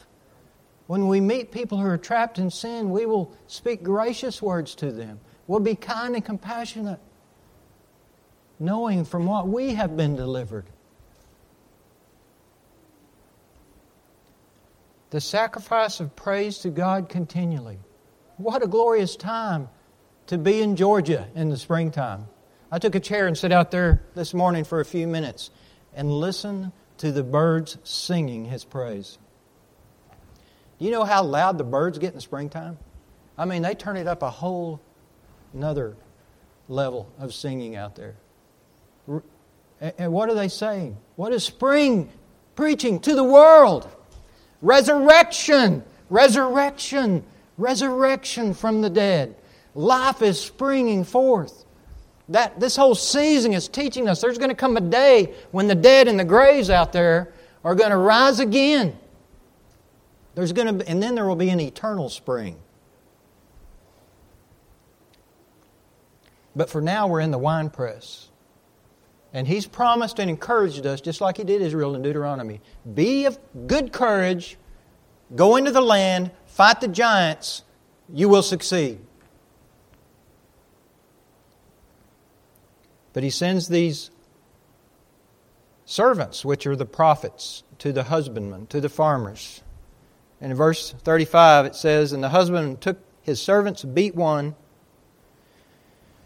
[0.88, 4.92] When we meet people who are trapped in sin, we will speak gracious words to
[4.92, 5.20] them.
[5.46, 7.00] We'll be kind and compassionate,
[8.58, 10.66] knowing from what we have been delivered.
[15.12, 17.78] The sacrifice of praise to God continually.
[18.38, 19.70] What a glorious time
[20.28, 22.28] to be in Georgia in the springtime.
[22.72, 25.52] I took a chair and sat out there this morning for a few minutes
[25.94, 29.18] and listened to the birds singing His praise.
[30.80, 32.78] You know how loud the birds get in the springtime?
[33.38, 34.82] I mean, they turn it up a whole
[35.54, 35.96] another
[36.68, 38.16] level of singing out there.
[39.80, 40.98] And what are they saying?
[41.16, 42.10] What is spring
[42.56, 43.88] preaching to the world?
[44.62, 47.24] Resurrection, resurrection,
[47.58, 49.36] resurrection from the dead.
[49.76, 51.66] Life is springing forth.
[52.30, 55.76] That this whole season is teaching us there's going to come a day when the
[55.76, 57.34] dead in the graves out there
[57.64, 58.98] are going to rise again.
[60.36, 62.58] There's going to be, and then there will be an eternal spring.
[66.56, 68.30] But for now, we're in the wine press.
[69.34, 72.62] And he's promised and encouraged us, just like he did Israel in Deuteronomy
[72.94, 74.58] be of good courage,
[75.36, 77.64] go into the land, fight the giants,
[78.12, 79.00] you will succeed.
[83.14, 84.10] But he sends these
[85.86, 89.62] servants, which are the prophets, to the husbandmen, to the farmers.
[90.42, 94.56] And in verse 35 it says, And the husband took his servants, beat one,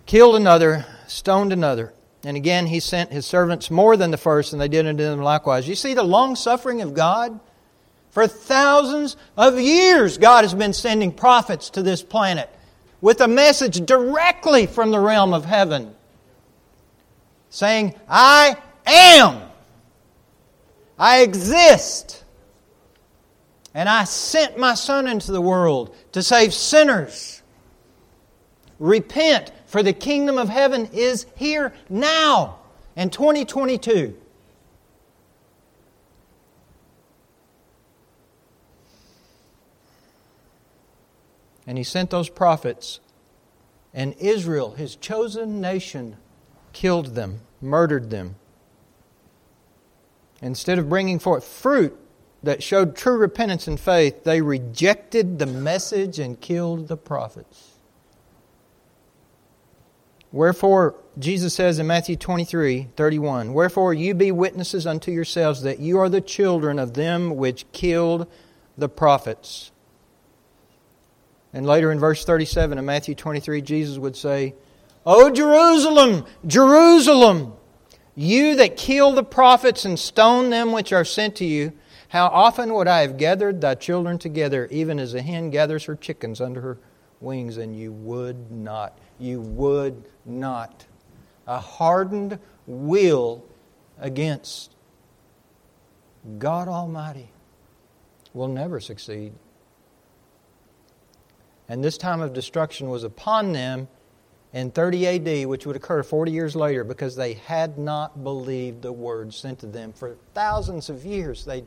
[0.06, 1.94] killed another, stoned another.
[2.24, 5.22] And again he sent his servants more than the first, and they did unto them
[5.22, 5.68] likewise.
[5.68, 7.40] You see the long suffering of God?
[8.10, 12.50] For thousands of years, God has been sending prophets to this planet
[13.02, 15.94] with a message directly from the realm of heaven
[17.50, 19.42] saying, I am.
[20.98, 22.24] I exist.
[23.74, 27.42] And I sent my Son into the world to save sinners.
[28.80, 32.58] Repent, for the kingdom of heaven is here now
[32.96, 34.18] in 2022.
[41.68, 43.02] And he sent those prophets,
[43.94, 46.16] and Israel, his chosen nation,
[46.78, 48.36] killed them, murdered them.
[50.44, 51.98] Instead of bringing forth fruit,
[52.44, 57.74] that showed true repentance and faith, they rejected the message and killed the prophets.
[60.32, 65.98] Wherefore, Jesus says in Matthew 23 31, Wherefore you be witnesses unto yourselves that you
[65.98, 68.28] are the children of them which killed
[68.78, 69.72] the prophets.
[71.52, 74.54] And later in verse 37 of Matthew 23, Jesus would say,
[75.10, 77.54] O Jerusalem, Jerusalem,
[78.14, 81.72] you that kill the prophets and stone them which are sent to you,
[82.10, 85.96] how often would I have gathered thy children together, even as a hen gathers her
[85.96, 86.78] chickens under her
[87.22, 88.98] wings, and you would not.
[89.18, 90.86] You would not.
[91.48, 93.46] A hardened will
[93.98, 94.76] against
[96.38, 97.32] God Almighty
[98.34, 99.32] will never succeed.
[101.70, 103.88] And this time of destruction was upon them
[104.54, 108.94] in 30 AD, which would occur 40 years later, because they had not believed the
[108.94, 109.94] word sent to them.
[109.94, 111.64] For thousands of years, they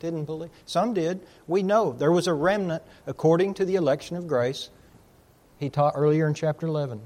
[0.00, 0.50] didn't believe.
[0.66, 1.20] Some did.
[1.46, 4.70] We know there was a remnant according to the election of grace.
[5.58, 7.00] He taught earlier in chapter 11.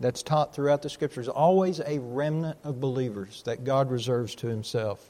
[0.00, 1.28] That's taught throughout the scriptures.
[1.28, 5.08] Always a remnant of believers that God reserves to himself.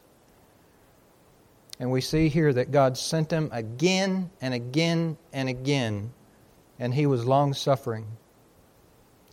[1.81, 6.13] And we see here that God sent them again and again and again,
[6.79, 8.07] and he was long suffering.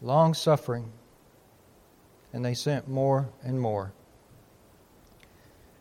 [0.01, 0.91] Long suffering.
[2.33, 3.93] And they sent more and more.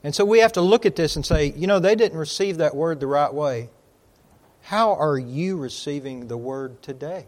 [0.03, 2.59] And so we have to look at this and say, you know, they didn't receive
[2.59, 3.71] that word the right way.
[4.63, 7.27] How are you receiving the word today?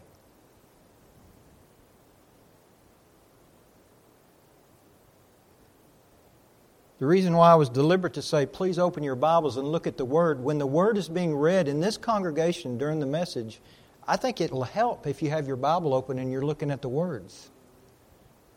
[7.02, 9.96] The reason why I was deliberate to say, please open your Bibles and look at
[9.96, 13.60] the Word, when the Word is being read in this congregation during the message,
[14.06, 16.88] I think it'll help if you have your Bible open and you're looking at the
[16.88, 17.50] words.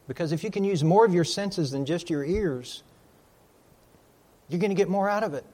[0.08, 2.84] Because if you can use more of your senses than just your ears,
[4.50, 5.46] you're going to get more out of it.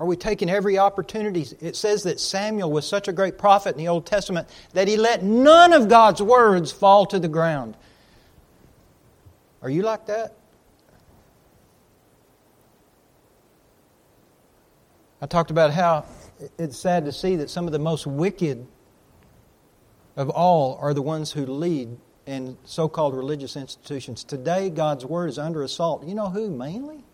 [0.00, 1.46] Are we taking every opportunity?
[1.60, 4.96] It says that Samuel was such a great prophet in the Old Testament that he
[4.96, 7.76] let none of God's words fall to the ground.
[9.62, 10.34] Are you like that?
[15.22, 16.04] I talked about how
[16.58, 18.66] it's sad to see that some of the most wicked
[20.16, 24.24] of all are the ones who lead in so called religious institutions.
[24.24, 26.06] Today, God's Word is under assault.
[26.06, 27.04] You know who mainly?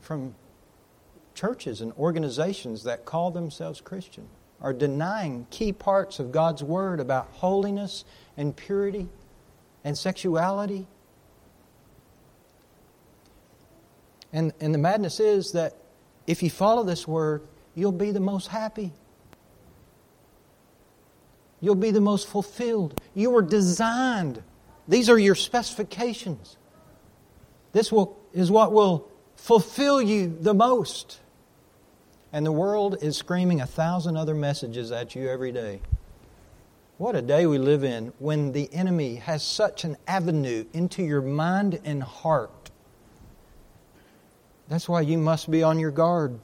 [0.00, 0.34] From
[1.34, 4.28] churches and organizations that call themselves Christian
[4.60, 8.04] are denying key parts of God's Word about holiness
[8.36, 9.08] and purity
[9.84, 10.86] and sexuality.
[14.32, 15.76] And, and the madness is that
[16.28, 17.42] if you follow this Word,
[17.74, 18.92] you'll be the most happy.
[21.60, 23.00] You'll be the most fulfilled.
[23.14, 24.42] You were designed.
[24.86, 26.58] These are your specifications.
[27.72, 31.18] This will, is what will fulfill you the most.
[32.30, 35.80] And the world is screaming a thousand other messages at you every day.
[36.98, 41.22] What a day we live in when the enemy has such an avenue into your
[41.22, 42.50] mind and heart.
[44.68, 46.38] That's why you must be on your guard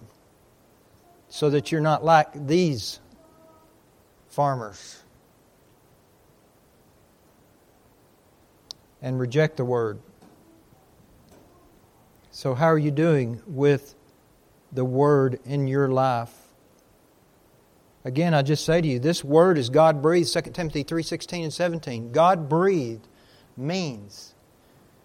[1.29, 3.01] so that you're not like these
[4.29, 5.03] farmers
[9.03, 9.99] and reject the word.
[12.31, 13.95] So, how are you doing with
[14.73, 16.33] the word in your life?
[18.05, 21.53] Again, I just say to you, this word is God breathed, 2 Timothy 3:16 and
[21.53, 22.13] 17.
[22.13, 23.07] God breathed
[23.57, 24.35] means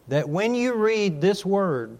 [0.07, 1.99] that when you read this word,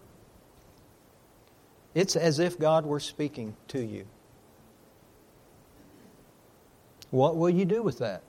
[1.94, 4.06] it's as if God were speaking to you.
[7.10, 8.22] What will you do with that?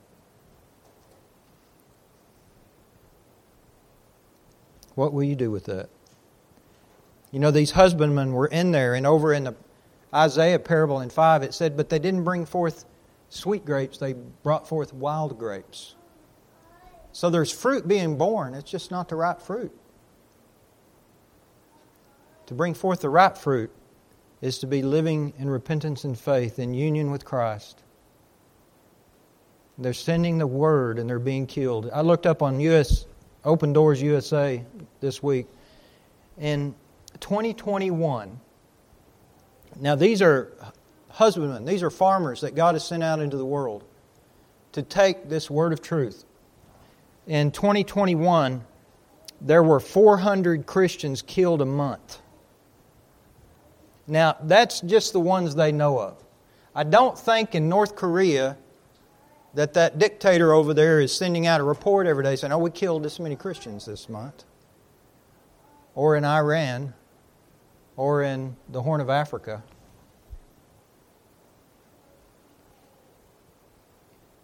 [4.94, 5.88] What will you do with that?
[7.30, 9.54] You know, these husbandmen were in there, and over in the
[10.14, 12.84] Isaiah parable in 5, it said, But they didn't bring forth
[13.30, 15.94] sweet grapes, they brought forth wild grapes.
[17.12, 19.74] So there's fruit being born, it's just not the right fruit.
[22.46, 23.70] To bring forth the right fruit
[24.40, 27.82] is to be living in repentance and faith in union with Christ.
[29.78, 31.88] They're sending the word and they're being killed.
[31.92, 33.06] I looked up on US
[33.44, 34.62] Open Doors USA
[35.00, 35.46] this week.
[36.38, 36.74] In
[37.20, 38.40] 2021,
[39.80, 40.52] now these are
[41.08, 43.84] husbandmen, these are farmers that God has sent out into the world
[44.72, 46.24] to take this word of truth.
[47.26, 48.64] In 2021,
[49.40, 52.21] there were 400 Christians killed a month.
[54.06, 56.22] Now, that's just the ones they know of.
[56.74, 58.56] I don't think in North Korea
[59.54, 62.70] that that dictator over there is sending out a report every day saying, oh, we
[62.70, 64.44] killed this many Christians this month.
[65.94, 66.94] Or in Iran,
[67.96, 69.62] or in the Horn of Africa.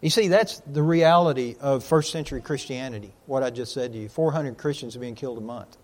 [0.00, 4.08] You see, that's the reality of first century Christianity, what I just said to you
[4.08, 5.76] 400 Christians being killed a month.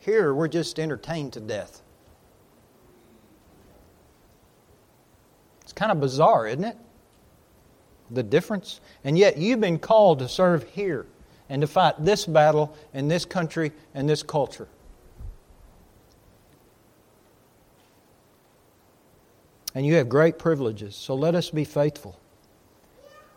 [0.00, 1.80] Here, we're just entertained to death.
[5.72, 6.76] It's kind of bizarre, isn't it?
[8.14, 8.80] the difference?
[9.04, 11.06] And yet you've been called to serve here
[11.48, 14.68] and to fight this battle in this country and this culture.
[19.74, 22.18] And you have great privileges, so let us be faithful.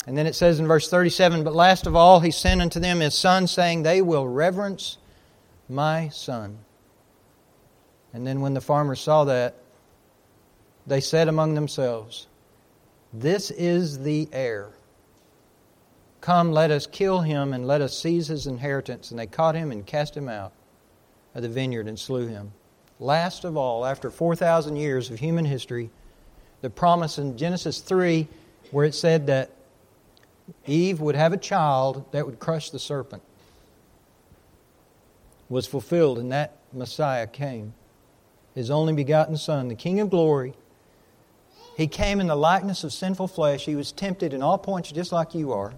[0.06, 3.00] And then it says in verse 37 But last of all, he sent unto them
[3.00, 4.98] his son, saying, They will reverence
[5.70, 6.60] my son.
[8.14, 9.56] And then when the farmers saw that,
[10.88, 12.28] they said among themselves,
[13.14, 14.72] this is the heir.
[16.22, 19.12] Come, let us kill him and let us seize his inheritance.
[19.12, 20.52] And they caught him and cast him out
[21.34, 22.52] of the vineyard and slew him.
[23.00, 25.90] Last of all, after 4,000 years of human history,
[26.62, 28.28] the promise in Genesis 3,
[28.72, 29.52] where it said that
[30.66, 33.22] Eve would have a child that would crush the serpent,
[35.50, 37.74] was fulfilled, and that Messiah came.
[38.56, 40.54] His only begotten Son, the King of glory
[41.76, 43.66] he came in the likeness of sinful flesh.
[43.66, 45.74] He was tempted in all points just like you are.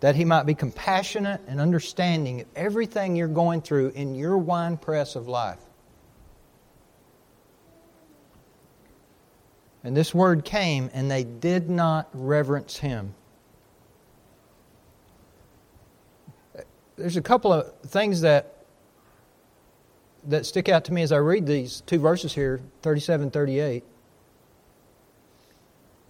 [0.00, 4.76] That he might be compassionate and understanding of everything you're going through in your wine
[4.76, 5.58] press of life.
[9.82, 13.14] And this word came, and they did not reverence him.
[16.98, 18.57] there's a couple of things that
[20.28, 23.84] that stick out to me as I read these two verses here, 37 38.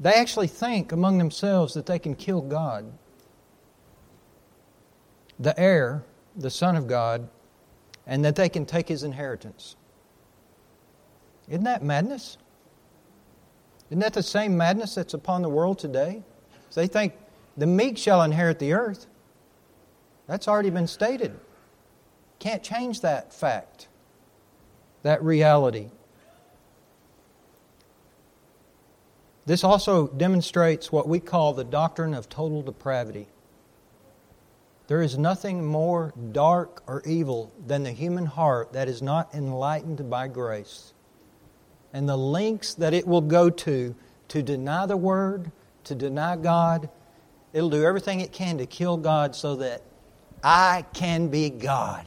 [0.00, 2.92] They actually think among themselves that they can kill God.
[5.40, 6.04] The heir,
[6.36, 7.28] the Son of God,
[8.06, 9.76] and that they can take his inheritance.
[11.48, 12.38] Isn't that madness?
[13.88, 16.22] Isn't that the same madness that's upon the world today?
[16.74, 17.14] they think
[17.56, 19.06] the meek shall inherit the earth.
[20.28, 21.38] That's already been stated.
[22.38, 23.88] Can't change that fact,
[25.03, 25.88] that reality.
[29.46, 33.28] This also demonstrates what we call the doctrine of total depravity.
[34.88, 40.09] There is nothing more dark or evil than the human heart that is not enlightened
[40.11, 40.92] by grace.
[41.92, 43.94] And the lengths that it will go to
[44.28, 45.51] to deny the Word,
[45.84, 46.88] to deny God,
[47.53, 49.82] it'll do everything it can to kill God so that
[50.42, 52.07] I can be God.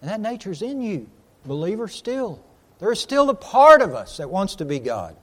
[0.00, 1.08] And that nature's in you,
[1.44, 2.44] believer, still.
[2.78, 5.16] There is still a part of us that wants to be God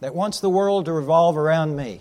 [0.00, 2.00] that wants the world to revolve around me.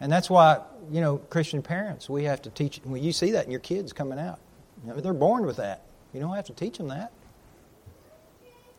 [0.00, 2.80] And that's why, you know, Christian parents, we have to teach.
[2.84, 4.38] Well, you see that in your kids coming out.
[4.84, 5.82] They're born with that.
[6.12, 7.12] You don't have to teach them that.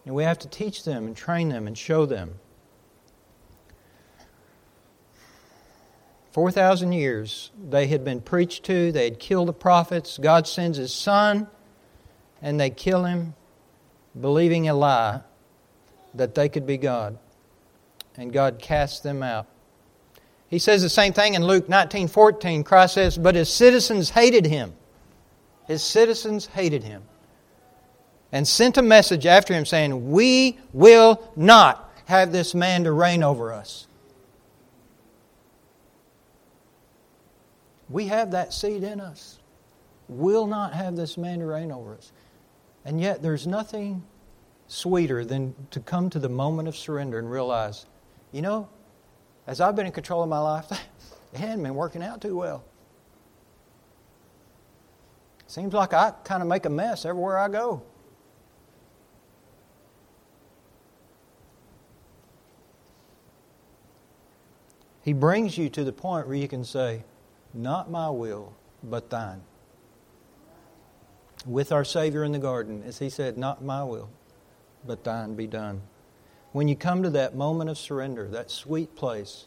[0.05, 2.35] And we have to teach them and train them and show them.
[6.31, 10.17] 4,000 years they had been preached to, they had killed the prophets.
[10.19, 11.47] God sends his son,
[12.41, 13.33] and they kill him,
[14.19, 15.21] believing a lie
[16.13, 17.17] that they could be God
[18.15, 19.47] and God cast them out.
[20.47, 22.63] He says the same thing in Luke 19 14.
[22.63, 24.73] Christ says, But his citizens hated him.
[25.67, 27.03] His citizens hated him.
[28.31, 33.23] And sent a message after him saying, We will not have this man to reign
[33.23, 33.87] over us.
[37.89, 39.39] We have that seed in us.
[40.07, 42.11] Will not have this man to reign over us.
[42.85, 44.03] And yet there's nothing
[44.67, 47.85] sweeter than to come to the moment of surrender and realize
[48.31, 48.69] you know,
[49.47, 50.71] as I've been in control of my life,
[51.33, 52.63] it hadn't been working out too well.
[55.47, 57.81] Seems like I kind of make a mess everywhere I go.
[65.01, 67.03] He brings you to the point where you can say,
[67.51, 68.53] Not my will,
[68.83, 69.41] but thine.
[71.45, 74.09] With our Savior in the garden, as he said, Not my will,
[74.85, 75.81] but thine be done.
[76.51, 79.45] When you come to that moment of surrender, that sweet place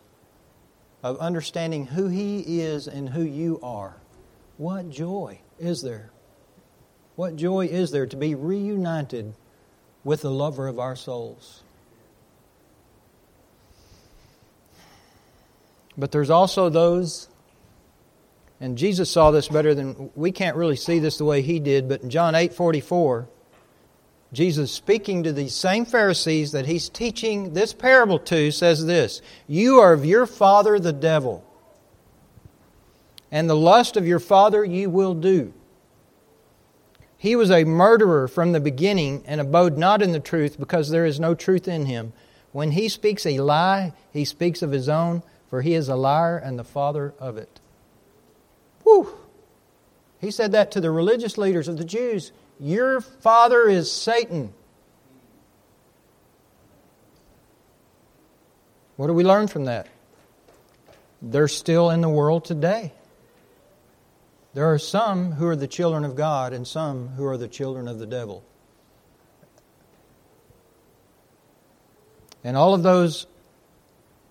[1.02, 3.96] of understanding who He is and who you are,
[4.56, 6.10] what joy is there?
[7.16, 9.34] What joy is there to be reunited
[10.04, 11.62] with the lover of our souls?
[15.96, 17.28] But there's also those,
[18.62, 21.88] and Jesus saw this better than we can't really see this the way he did,
[21.88, 23.28] but in John 8 44,
[24.32, 29.80] Jesus, speaking to these same Pharisees that he's teaching this parable to, says this You
[29.80, 31.44] are of your father the devil,
[33.32, 35.52] and the lust of your father you will do.
[37.18, 41.04] He was a murderer from the beginning and abode not in the truth because there
[41.04, 42.12] is no truth in him.
[42.52, 46.38] When he speaks a lie, he speaks of his own, for he is a liar
[46.38, 47.58] and the father of it.
[48.84, 49.16] Whew!
[50.20, 52.32] He said that to the religious leaders of the Jews.
[52.60, 54.54] Your father is Satan.
[58.96, 59.88] What do we learn from that?
[61.20, 62.92] They're still in the world today.
[64.54, 67.88] There are some who are the children of God and some who are the children
[67.88, 68.44] of the devil.
[72.44, 73.26] And all of those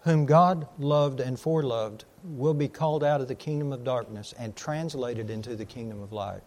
[0.02, 4.56] whom God loved and foreloved will be called out of the kingdom of darkness and
[4.56, 6.42] translated into the kingdom of light.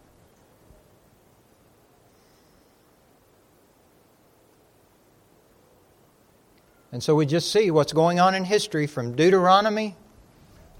[6.91, 9.95] And so we just see what's going on in history from Deuteronomy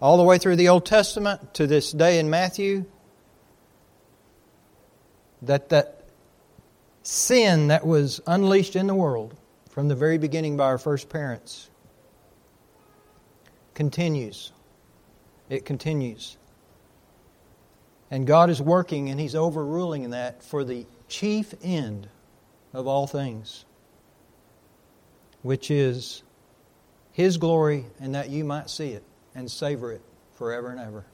[0.01, 2.85] all the way through the Old Testament to this day in Matthew.
[5.41, 6.05] That that
[7.03, 9.35] sin that was unleashed in the world
[9.69, 11.69] from the very beginning by our first parents
[13.73, 14.53] continues.
[15.49, 16.37] It continues.
[18.11, 22.07] And God is working and He's overruling that for the chief end
[22.73, 23.65] of all things
[25.45, 26.23] which is
[27.11, 29.03] His glory, and that you might see it
[29.35, 30.01] and savor it
[30.33, 31.05] forever and ever.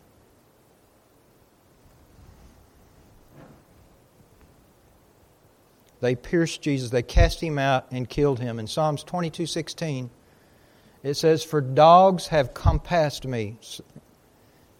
[6.00, 8.58] They pierced Jesus, they cast him out and killed him.
[8.58, 10.10] In Psalms 22 16,
[11.04, 13.58] it says, For dogs have compassed me.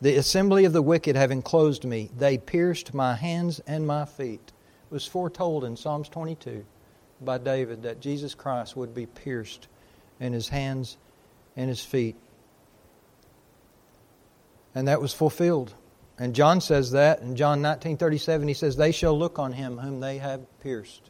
[0.02, 2.10] The assembly of the wicked have enclosed me.
[2.18, 4.42] They pierced my hands and my feet.
[4.90, 6.66] It was foretold in Psalms 22
[7.22, 9.68] by David that Jesus Christ would be pierced
[10.20, 10.98] in his hands
[11.56, 12.16] and his feet.
[14.74, 15.74] And that was fulfilled.
[16.18, 20.00] And John says that in John 19:37 he says they shall look on him whom
[20.00, 21.10] they have pierced.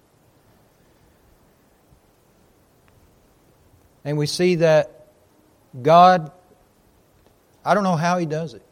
[4.04, 5.08] And we see that
[5.82, 6.32] God
[7.64, 8.64] I don't know how he does it.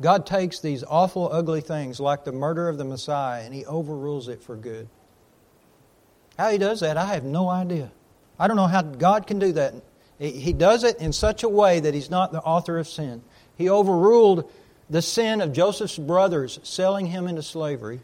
[0.00, 4.28] God takes these awful ugly things like the murder of the Messiah and he overrules
[4.28, 4.88] it for good.
[6.38, 7.90] How he does that, I have no idea.
[8.38, 9.74] I don't know how God can do that.
[10.18, 13.22] He does it in such a way that he's not the author of sin.
[13.56, 14.50] He overruled
[14.88, 18.00] the sin of Joseph's brothers selling him into slavery.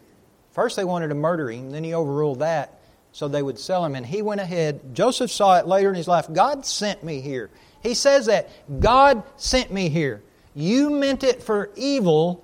[0.53, 2.81] First, they wanted to murder him, then he overruled that
[3.13, 3.95] so they would sell him.
[3.95, 4.95] And he went ahead.
[4.95, 6.27] Joseph saw it later in his life.
[6.31, 7.49] God sent me here.
[7.83, 10.23] He says that God sent me here.
[10.57, 12.43] You meant it for evil.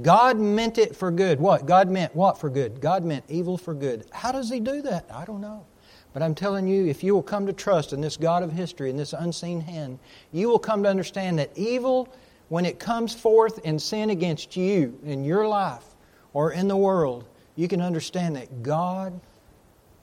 [0.00, 1.38] God meant it for good.
[1.38, 1.66] What?
[1.66, 2.80] God meant what for good?
[2.80, 4.06] God meant evil for good.
[4.12, 5.04] How does He do that?
[5.12, 5.66] I don't know.
[6.14, 8.88] But I'm telling you, if you will come to trust in this God of history,
[8.88, 9.98] in this unseen hand,
[10.32, 12.08] you will come to understand that evil
[12.48, 15.84] when it comes forth in sin against you in your life
[16.32, 19.20] or in the world, you can understand that God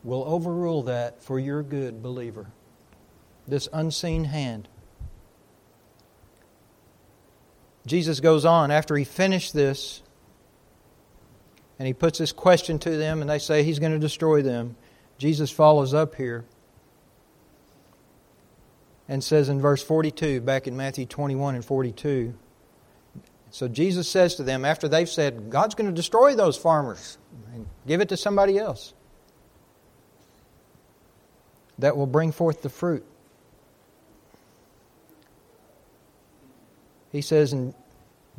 [0.03, 2.45] will overrule that for your good, believer.
[3.47, 4.67] This unseen hand.
[7.87, 10.01] Jesus goes on after he finished this
[11.79, 14.75] and he puts this question to them and they say he's going to destroy them.
[15.17, 16.45] Jesus follows up here
[19.07, 22.33] and says in verse 42, back in Matthew 21 and 42.
[23.49, 27.17] So Jesus says to them, after they've said, God's going to destroy those farmers
[27.53, 28.93] and give it to somebody else
[31.79, 33.05] that will bring forth the fruit.
[37.11, 37.73] He says, and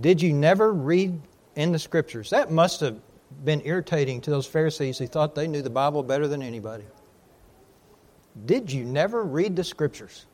[0.01, 1.21] did you never read
[1.57, 2.31] in the scriptures?
[2.31, 2.99] That must have
[3.45, 6.85] been irritating to those Pharisees who thought they knew the Bible better than anybody.
[8.47, 10.27] Did you never read the scriptures?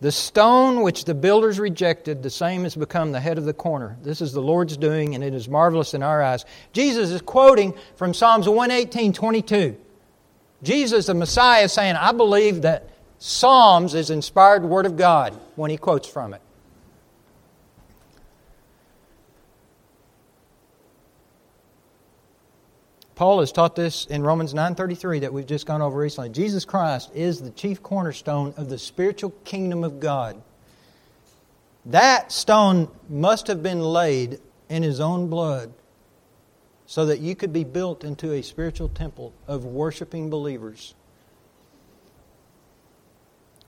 [0.00, 3.96] The stone which the builders rejected, the same has become the head of the corner.
[4.02, 6.44] This is the Lord's doing, and it is marvelous in our eyes.
[6.72, 9.76] Jesus is quoting from Psalms 118 22.
[10.64, 12.88] Jesus, the Messiah, is saying, I believe that
[13.24, 16.40] Psalms is inspired Word of God when he quotes from it.
[23.14, 26.30] Paul has taught this in Romans 9:33 that we've just gone over recently.
[26.30, 30.42] Jesus Christ is the chief cornerstone of the spiritual kingdom of God.
[31.86, 35.72] That stone must have been laid in his own blood
[36.86, 40.96] so that you could be built into a spiritual temple of worshiping believers,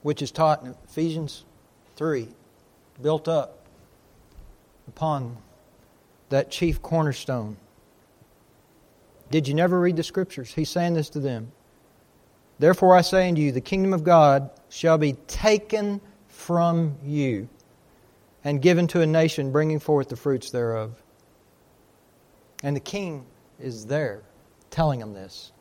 [0.05, 1.45] which is taught in Ephesians
[1.95, 2.27] 3,
[3.01, 3.65] built up
[4.87, 5.35] upon
[6.29, 7.57] that chief cornerstone.
[9.31, 10.53] Did you never read the scriptures?
[10.53, 11.51] He's saying this to them.
[12.59, 17.49] Therefore I say unto you, the kingdom of God shall be taken from you
[18.43, 21.01] and given to a nation bringing forth the fruits thereof.
[22.61, 23.25] And the king
[23.59, 24.21] is there
[24.69, 25.51] telling them this.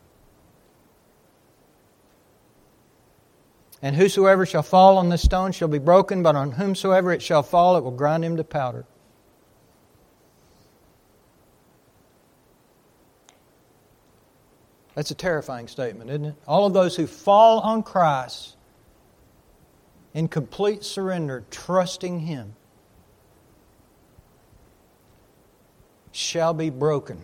[3.84, 7.42] And whosoever shall fall on this stone shall be broken, but on whomsoever it shall
[7.42, 8.86] fall, it will grind him to powder.
[14.94, 16.34] That's a terrifying statement, isn't it?
[16.46, 18.56] All of those who fall on Christ
[20.14, 22.54] in complete surrender, trusting Him,
[26.10, 27.20] shall be broken.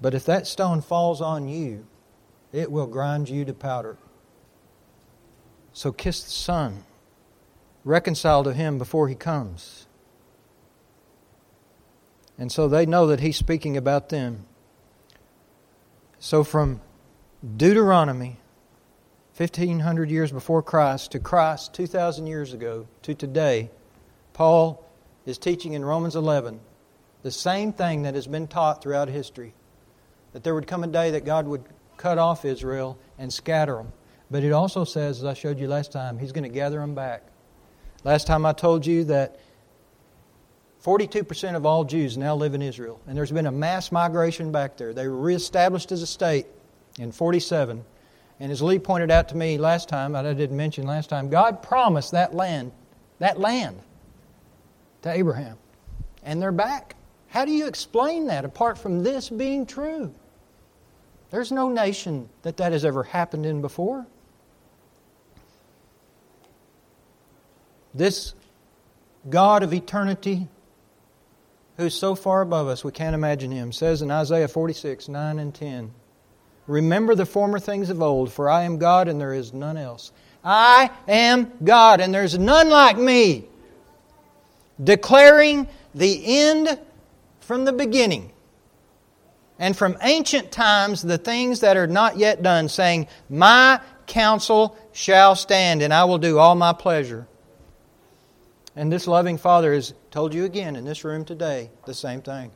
[0.00, 1.84] But if that stone falls on you,
[2.52, 3.96] it will grind you to powder.
[5.72, 6.84] So kiss the Son.
[7.84, 9.86] Reconcile to Him before He comes.
[12.38, 14.46] And so they know that he's speaking about them.
[16.20, 16.80] So from
[17.56, 18.38] Deuteronomy,
[19.36, 23.70] 1500 years before Christ, to Christ 2,000 years ago, to today,
[24.32, 24.84] Paul
[25.26, 26.60] is teaching in Romans 11
[27.22, 29.52] the same thing that has been taught throughout history
[30.32, 31.64] that there would come a day that God would
[31.98, 33.92] cut off Israel and scatter them.
[34.30, 36.94] But it also says, as I showed you last time, He's going to gather them
[36.94, 37.22] back.
[38.04, 39.40] Last time I told you that
[40.84, 44.76] 42% of all Jews now live in Israel, and there's been a mass migration back
[44.76, 44.94] there.
[44.94, 46.46] They were reestablished as a state
[46.98, 47.84] in 47.
[48.40, 51.62] And as Lee pointed out to me last time, I didn't mention last time, God
[51.62, 52.70] promised that land,
[53.18, 53.80] that land
[55.02, 55.58] to Abraham.
[56.22, 56.94] And they're back.
[57.28, 60.14] How do you explain that apart from this being true?
[61.30, 64.06] There's no nation that that has ever happened in before.
[67.94, 68.34] This
[69.28, 70.48] God of eternity,
[71.76, 75.54] who's so far above us we can't imagine him, says in Isaiah 46 9 and
[75.54, 75.92] 10
[76.66, 80.12] Remember the former things of old, for I am God and there is none else.
[80.44, 83.46] I am God and there's none like me.
[84.82, 86.78] Declaring the end
[87.40, 88.32] from the beginning.
[89.58, 95.34] And from ancient times, the things that are not yet done, saying, My counsel shall
[95.34, 97.26] stand, and I will do all my pleasure.
[98.76, 102.52] And this loving Father has told you again in this room today the same thing.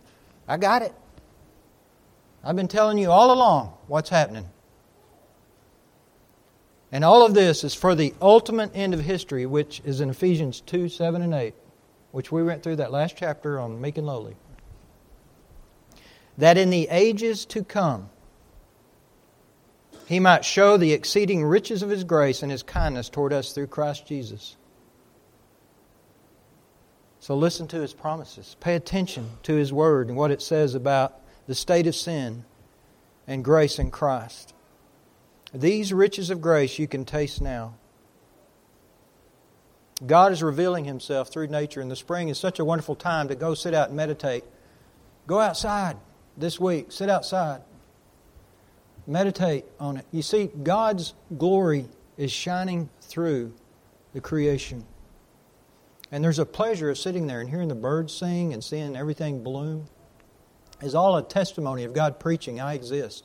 [0.46, 0.94] I got it.
[2.44, 4.48] I've been telling you all along what's happening.
[6.92, 10.60] And all of this is for the ultimate end of history, which is in Ephesians
[10.60, 11.54] 2 7 and 8,
[12.12, 14.36] which we went through that last chapter on meek and lowly.
[16.38, 18.08] That in the ages to come,
[20.06, 23.68] he might show the exceeding riches of his grace and his kindness toward us through
[23.68, 24.56] Christ Jesus.
[27.20, 28.56] So listen to his promises.
[28.60, 32.44] Pay attention to his word and what it says about the state of sin
[33.26, 34.54] and grace in Christ.
[35.54, 37.74] These riches of grace you can taste now.
[40.04, 43.34] God is revealing Himself through nature, and the spring is such a wonderful time to
[43.34, 44.44] go sit out and meditate.
[45.26, 45.96] Go outside
[46.36, 47.62] this week, sit outside,
[49.06, 50.06] meditate on it.
[50.10, 53.52] You see, God's glory is shining through
[54.12, 54.84] the creation.
[56.10, 59.42] And there's a pleasure of sitting there and hearing the birds sing and seeing everything
[59.42, 59.86] bloom
[60.82, 63.24] is all a testimony of God preaching, I exist.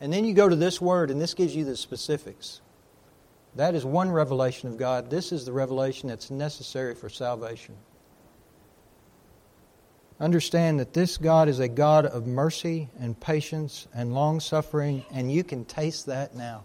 [0.00, 2.60] And then you go to this word, and this gives you the specifics.
[3.56, 5.10] That is one revelation of God.
[5.10, 7.76] This is the revelation that's necessary for salvation.
[10.20, 15.30] Understand that this God is a God of mercy and patience and long suffering, and
[15.30, 16.64] you can taste that now.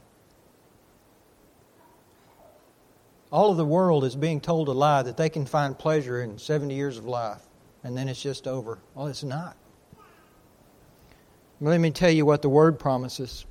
[3.32, 6.38] All of the world is being told a lie that they can find pleasure in
[6.38, 7.41] 70 years of life,
[7.84, 8.80] and then it's just over.
[8.95, 9.56] Well, it's not.
[11.62, 13.45] Let me tell you what the Word promises.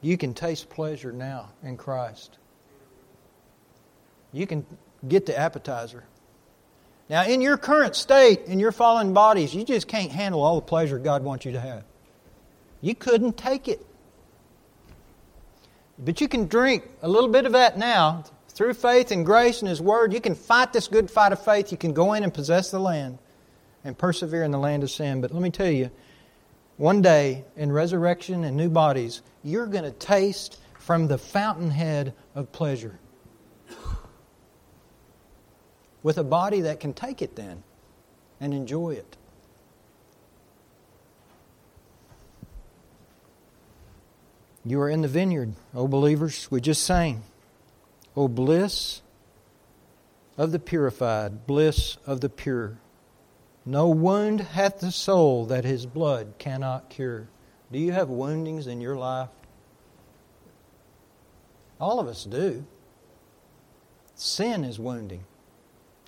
[0.00, 2.38] You can taste pleasure now in Christ.
[4.32, 4.66] You can
[5.06, 6.04] get the appetizer.
[7.08, 10.66] Now, in your current state, in your fallen bodies, you just can't handle all the
[10.66, 11.84] pleasure God wants you to have.
[12.80, 13.84] You couldn't take it.
[15.98, 19.68] But you can drink a little bit of that now through faith and grace and
[19.68, 20.12] His Word.
[20.12, 21.70] You can fight this good fight of faith.
[21.70, 23.18] You can go in and possess the land
[23.84, 25.20] and persevere in the land of sin.
[25.20, 25.90] But let me tell you,
[26.76, 32.52] one day in resurrection and new bodies, you're going to taste from the fountainhead of
[32.52, 32.98] pleasure.
[36.06, 37.64] With a body that can take it then
[38.38, 39.16] and enjoy it.
[44.64, 46.48] You are in the vineyard, O believers.
[46.48, 47.24] We just sang.
[48.16, 49.02] O bliss
[50.38, 52.78] of the purified, bliss of the pure.
[53.64, 57.26] No wound hath the soul that his blood cannot cure.
[57.72, 59.30] Do you have woundings in your life?
[61.80, 62.64] All of us do.
[64.14, 65.24] Sin is wounding.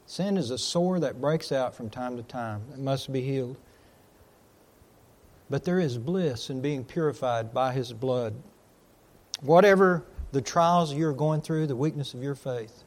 [0.09, 2.63] Sin is a sore that breaks out from time to time.
[2.73, 3.59] It must be healed.
[5.51, 8.33] But there is bliss in being purified by His blood.
[9.43, 10.03] Whatever
[10.33, 12.85] the trials you're going through, the weakness of your faith,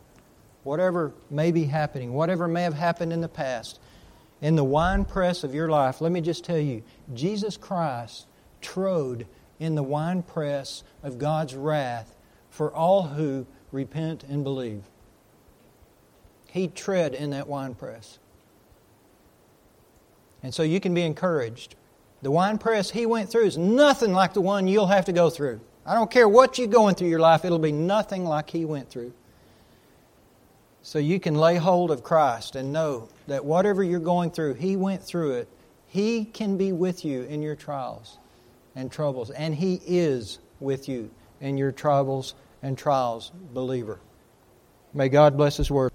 [0.64, 3.80] whatever may be happening, whatever may have happened in the past,
[4.42, 6.82] in the winepress of your life, let me just tell you,
[7.14, 8.26] Jesus Christ
[8.62, 9.28] trode
[9.60, 12.16] in the winepress of God's wrath
[12.50, 14.82] for all who repent and believe.
[16.52, 18.20] He tread in that winepress.
[20.44, 21.76] And so you can be encouraged.
[22.22, 25.62] The winepress he went through is nothing like the one you'll have to go through.
[25.86, 28.90] I don't care what you're going through your life, it'll be nothing like he went
[28.90, 29.14] through.
[30.84, 34.76] So you can lay hold of Christ and know that whatever you're going through, He
[34.76, 35.48] went through it.
[35.88, 38.18] He can be with you in your trials
[38.76, 42.34] and troubles, and He is with you in your troubles
[42.64, 44.00] and trials, believer.
[44.94, 45.92] May God bless His word.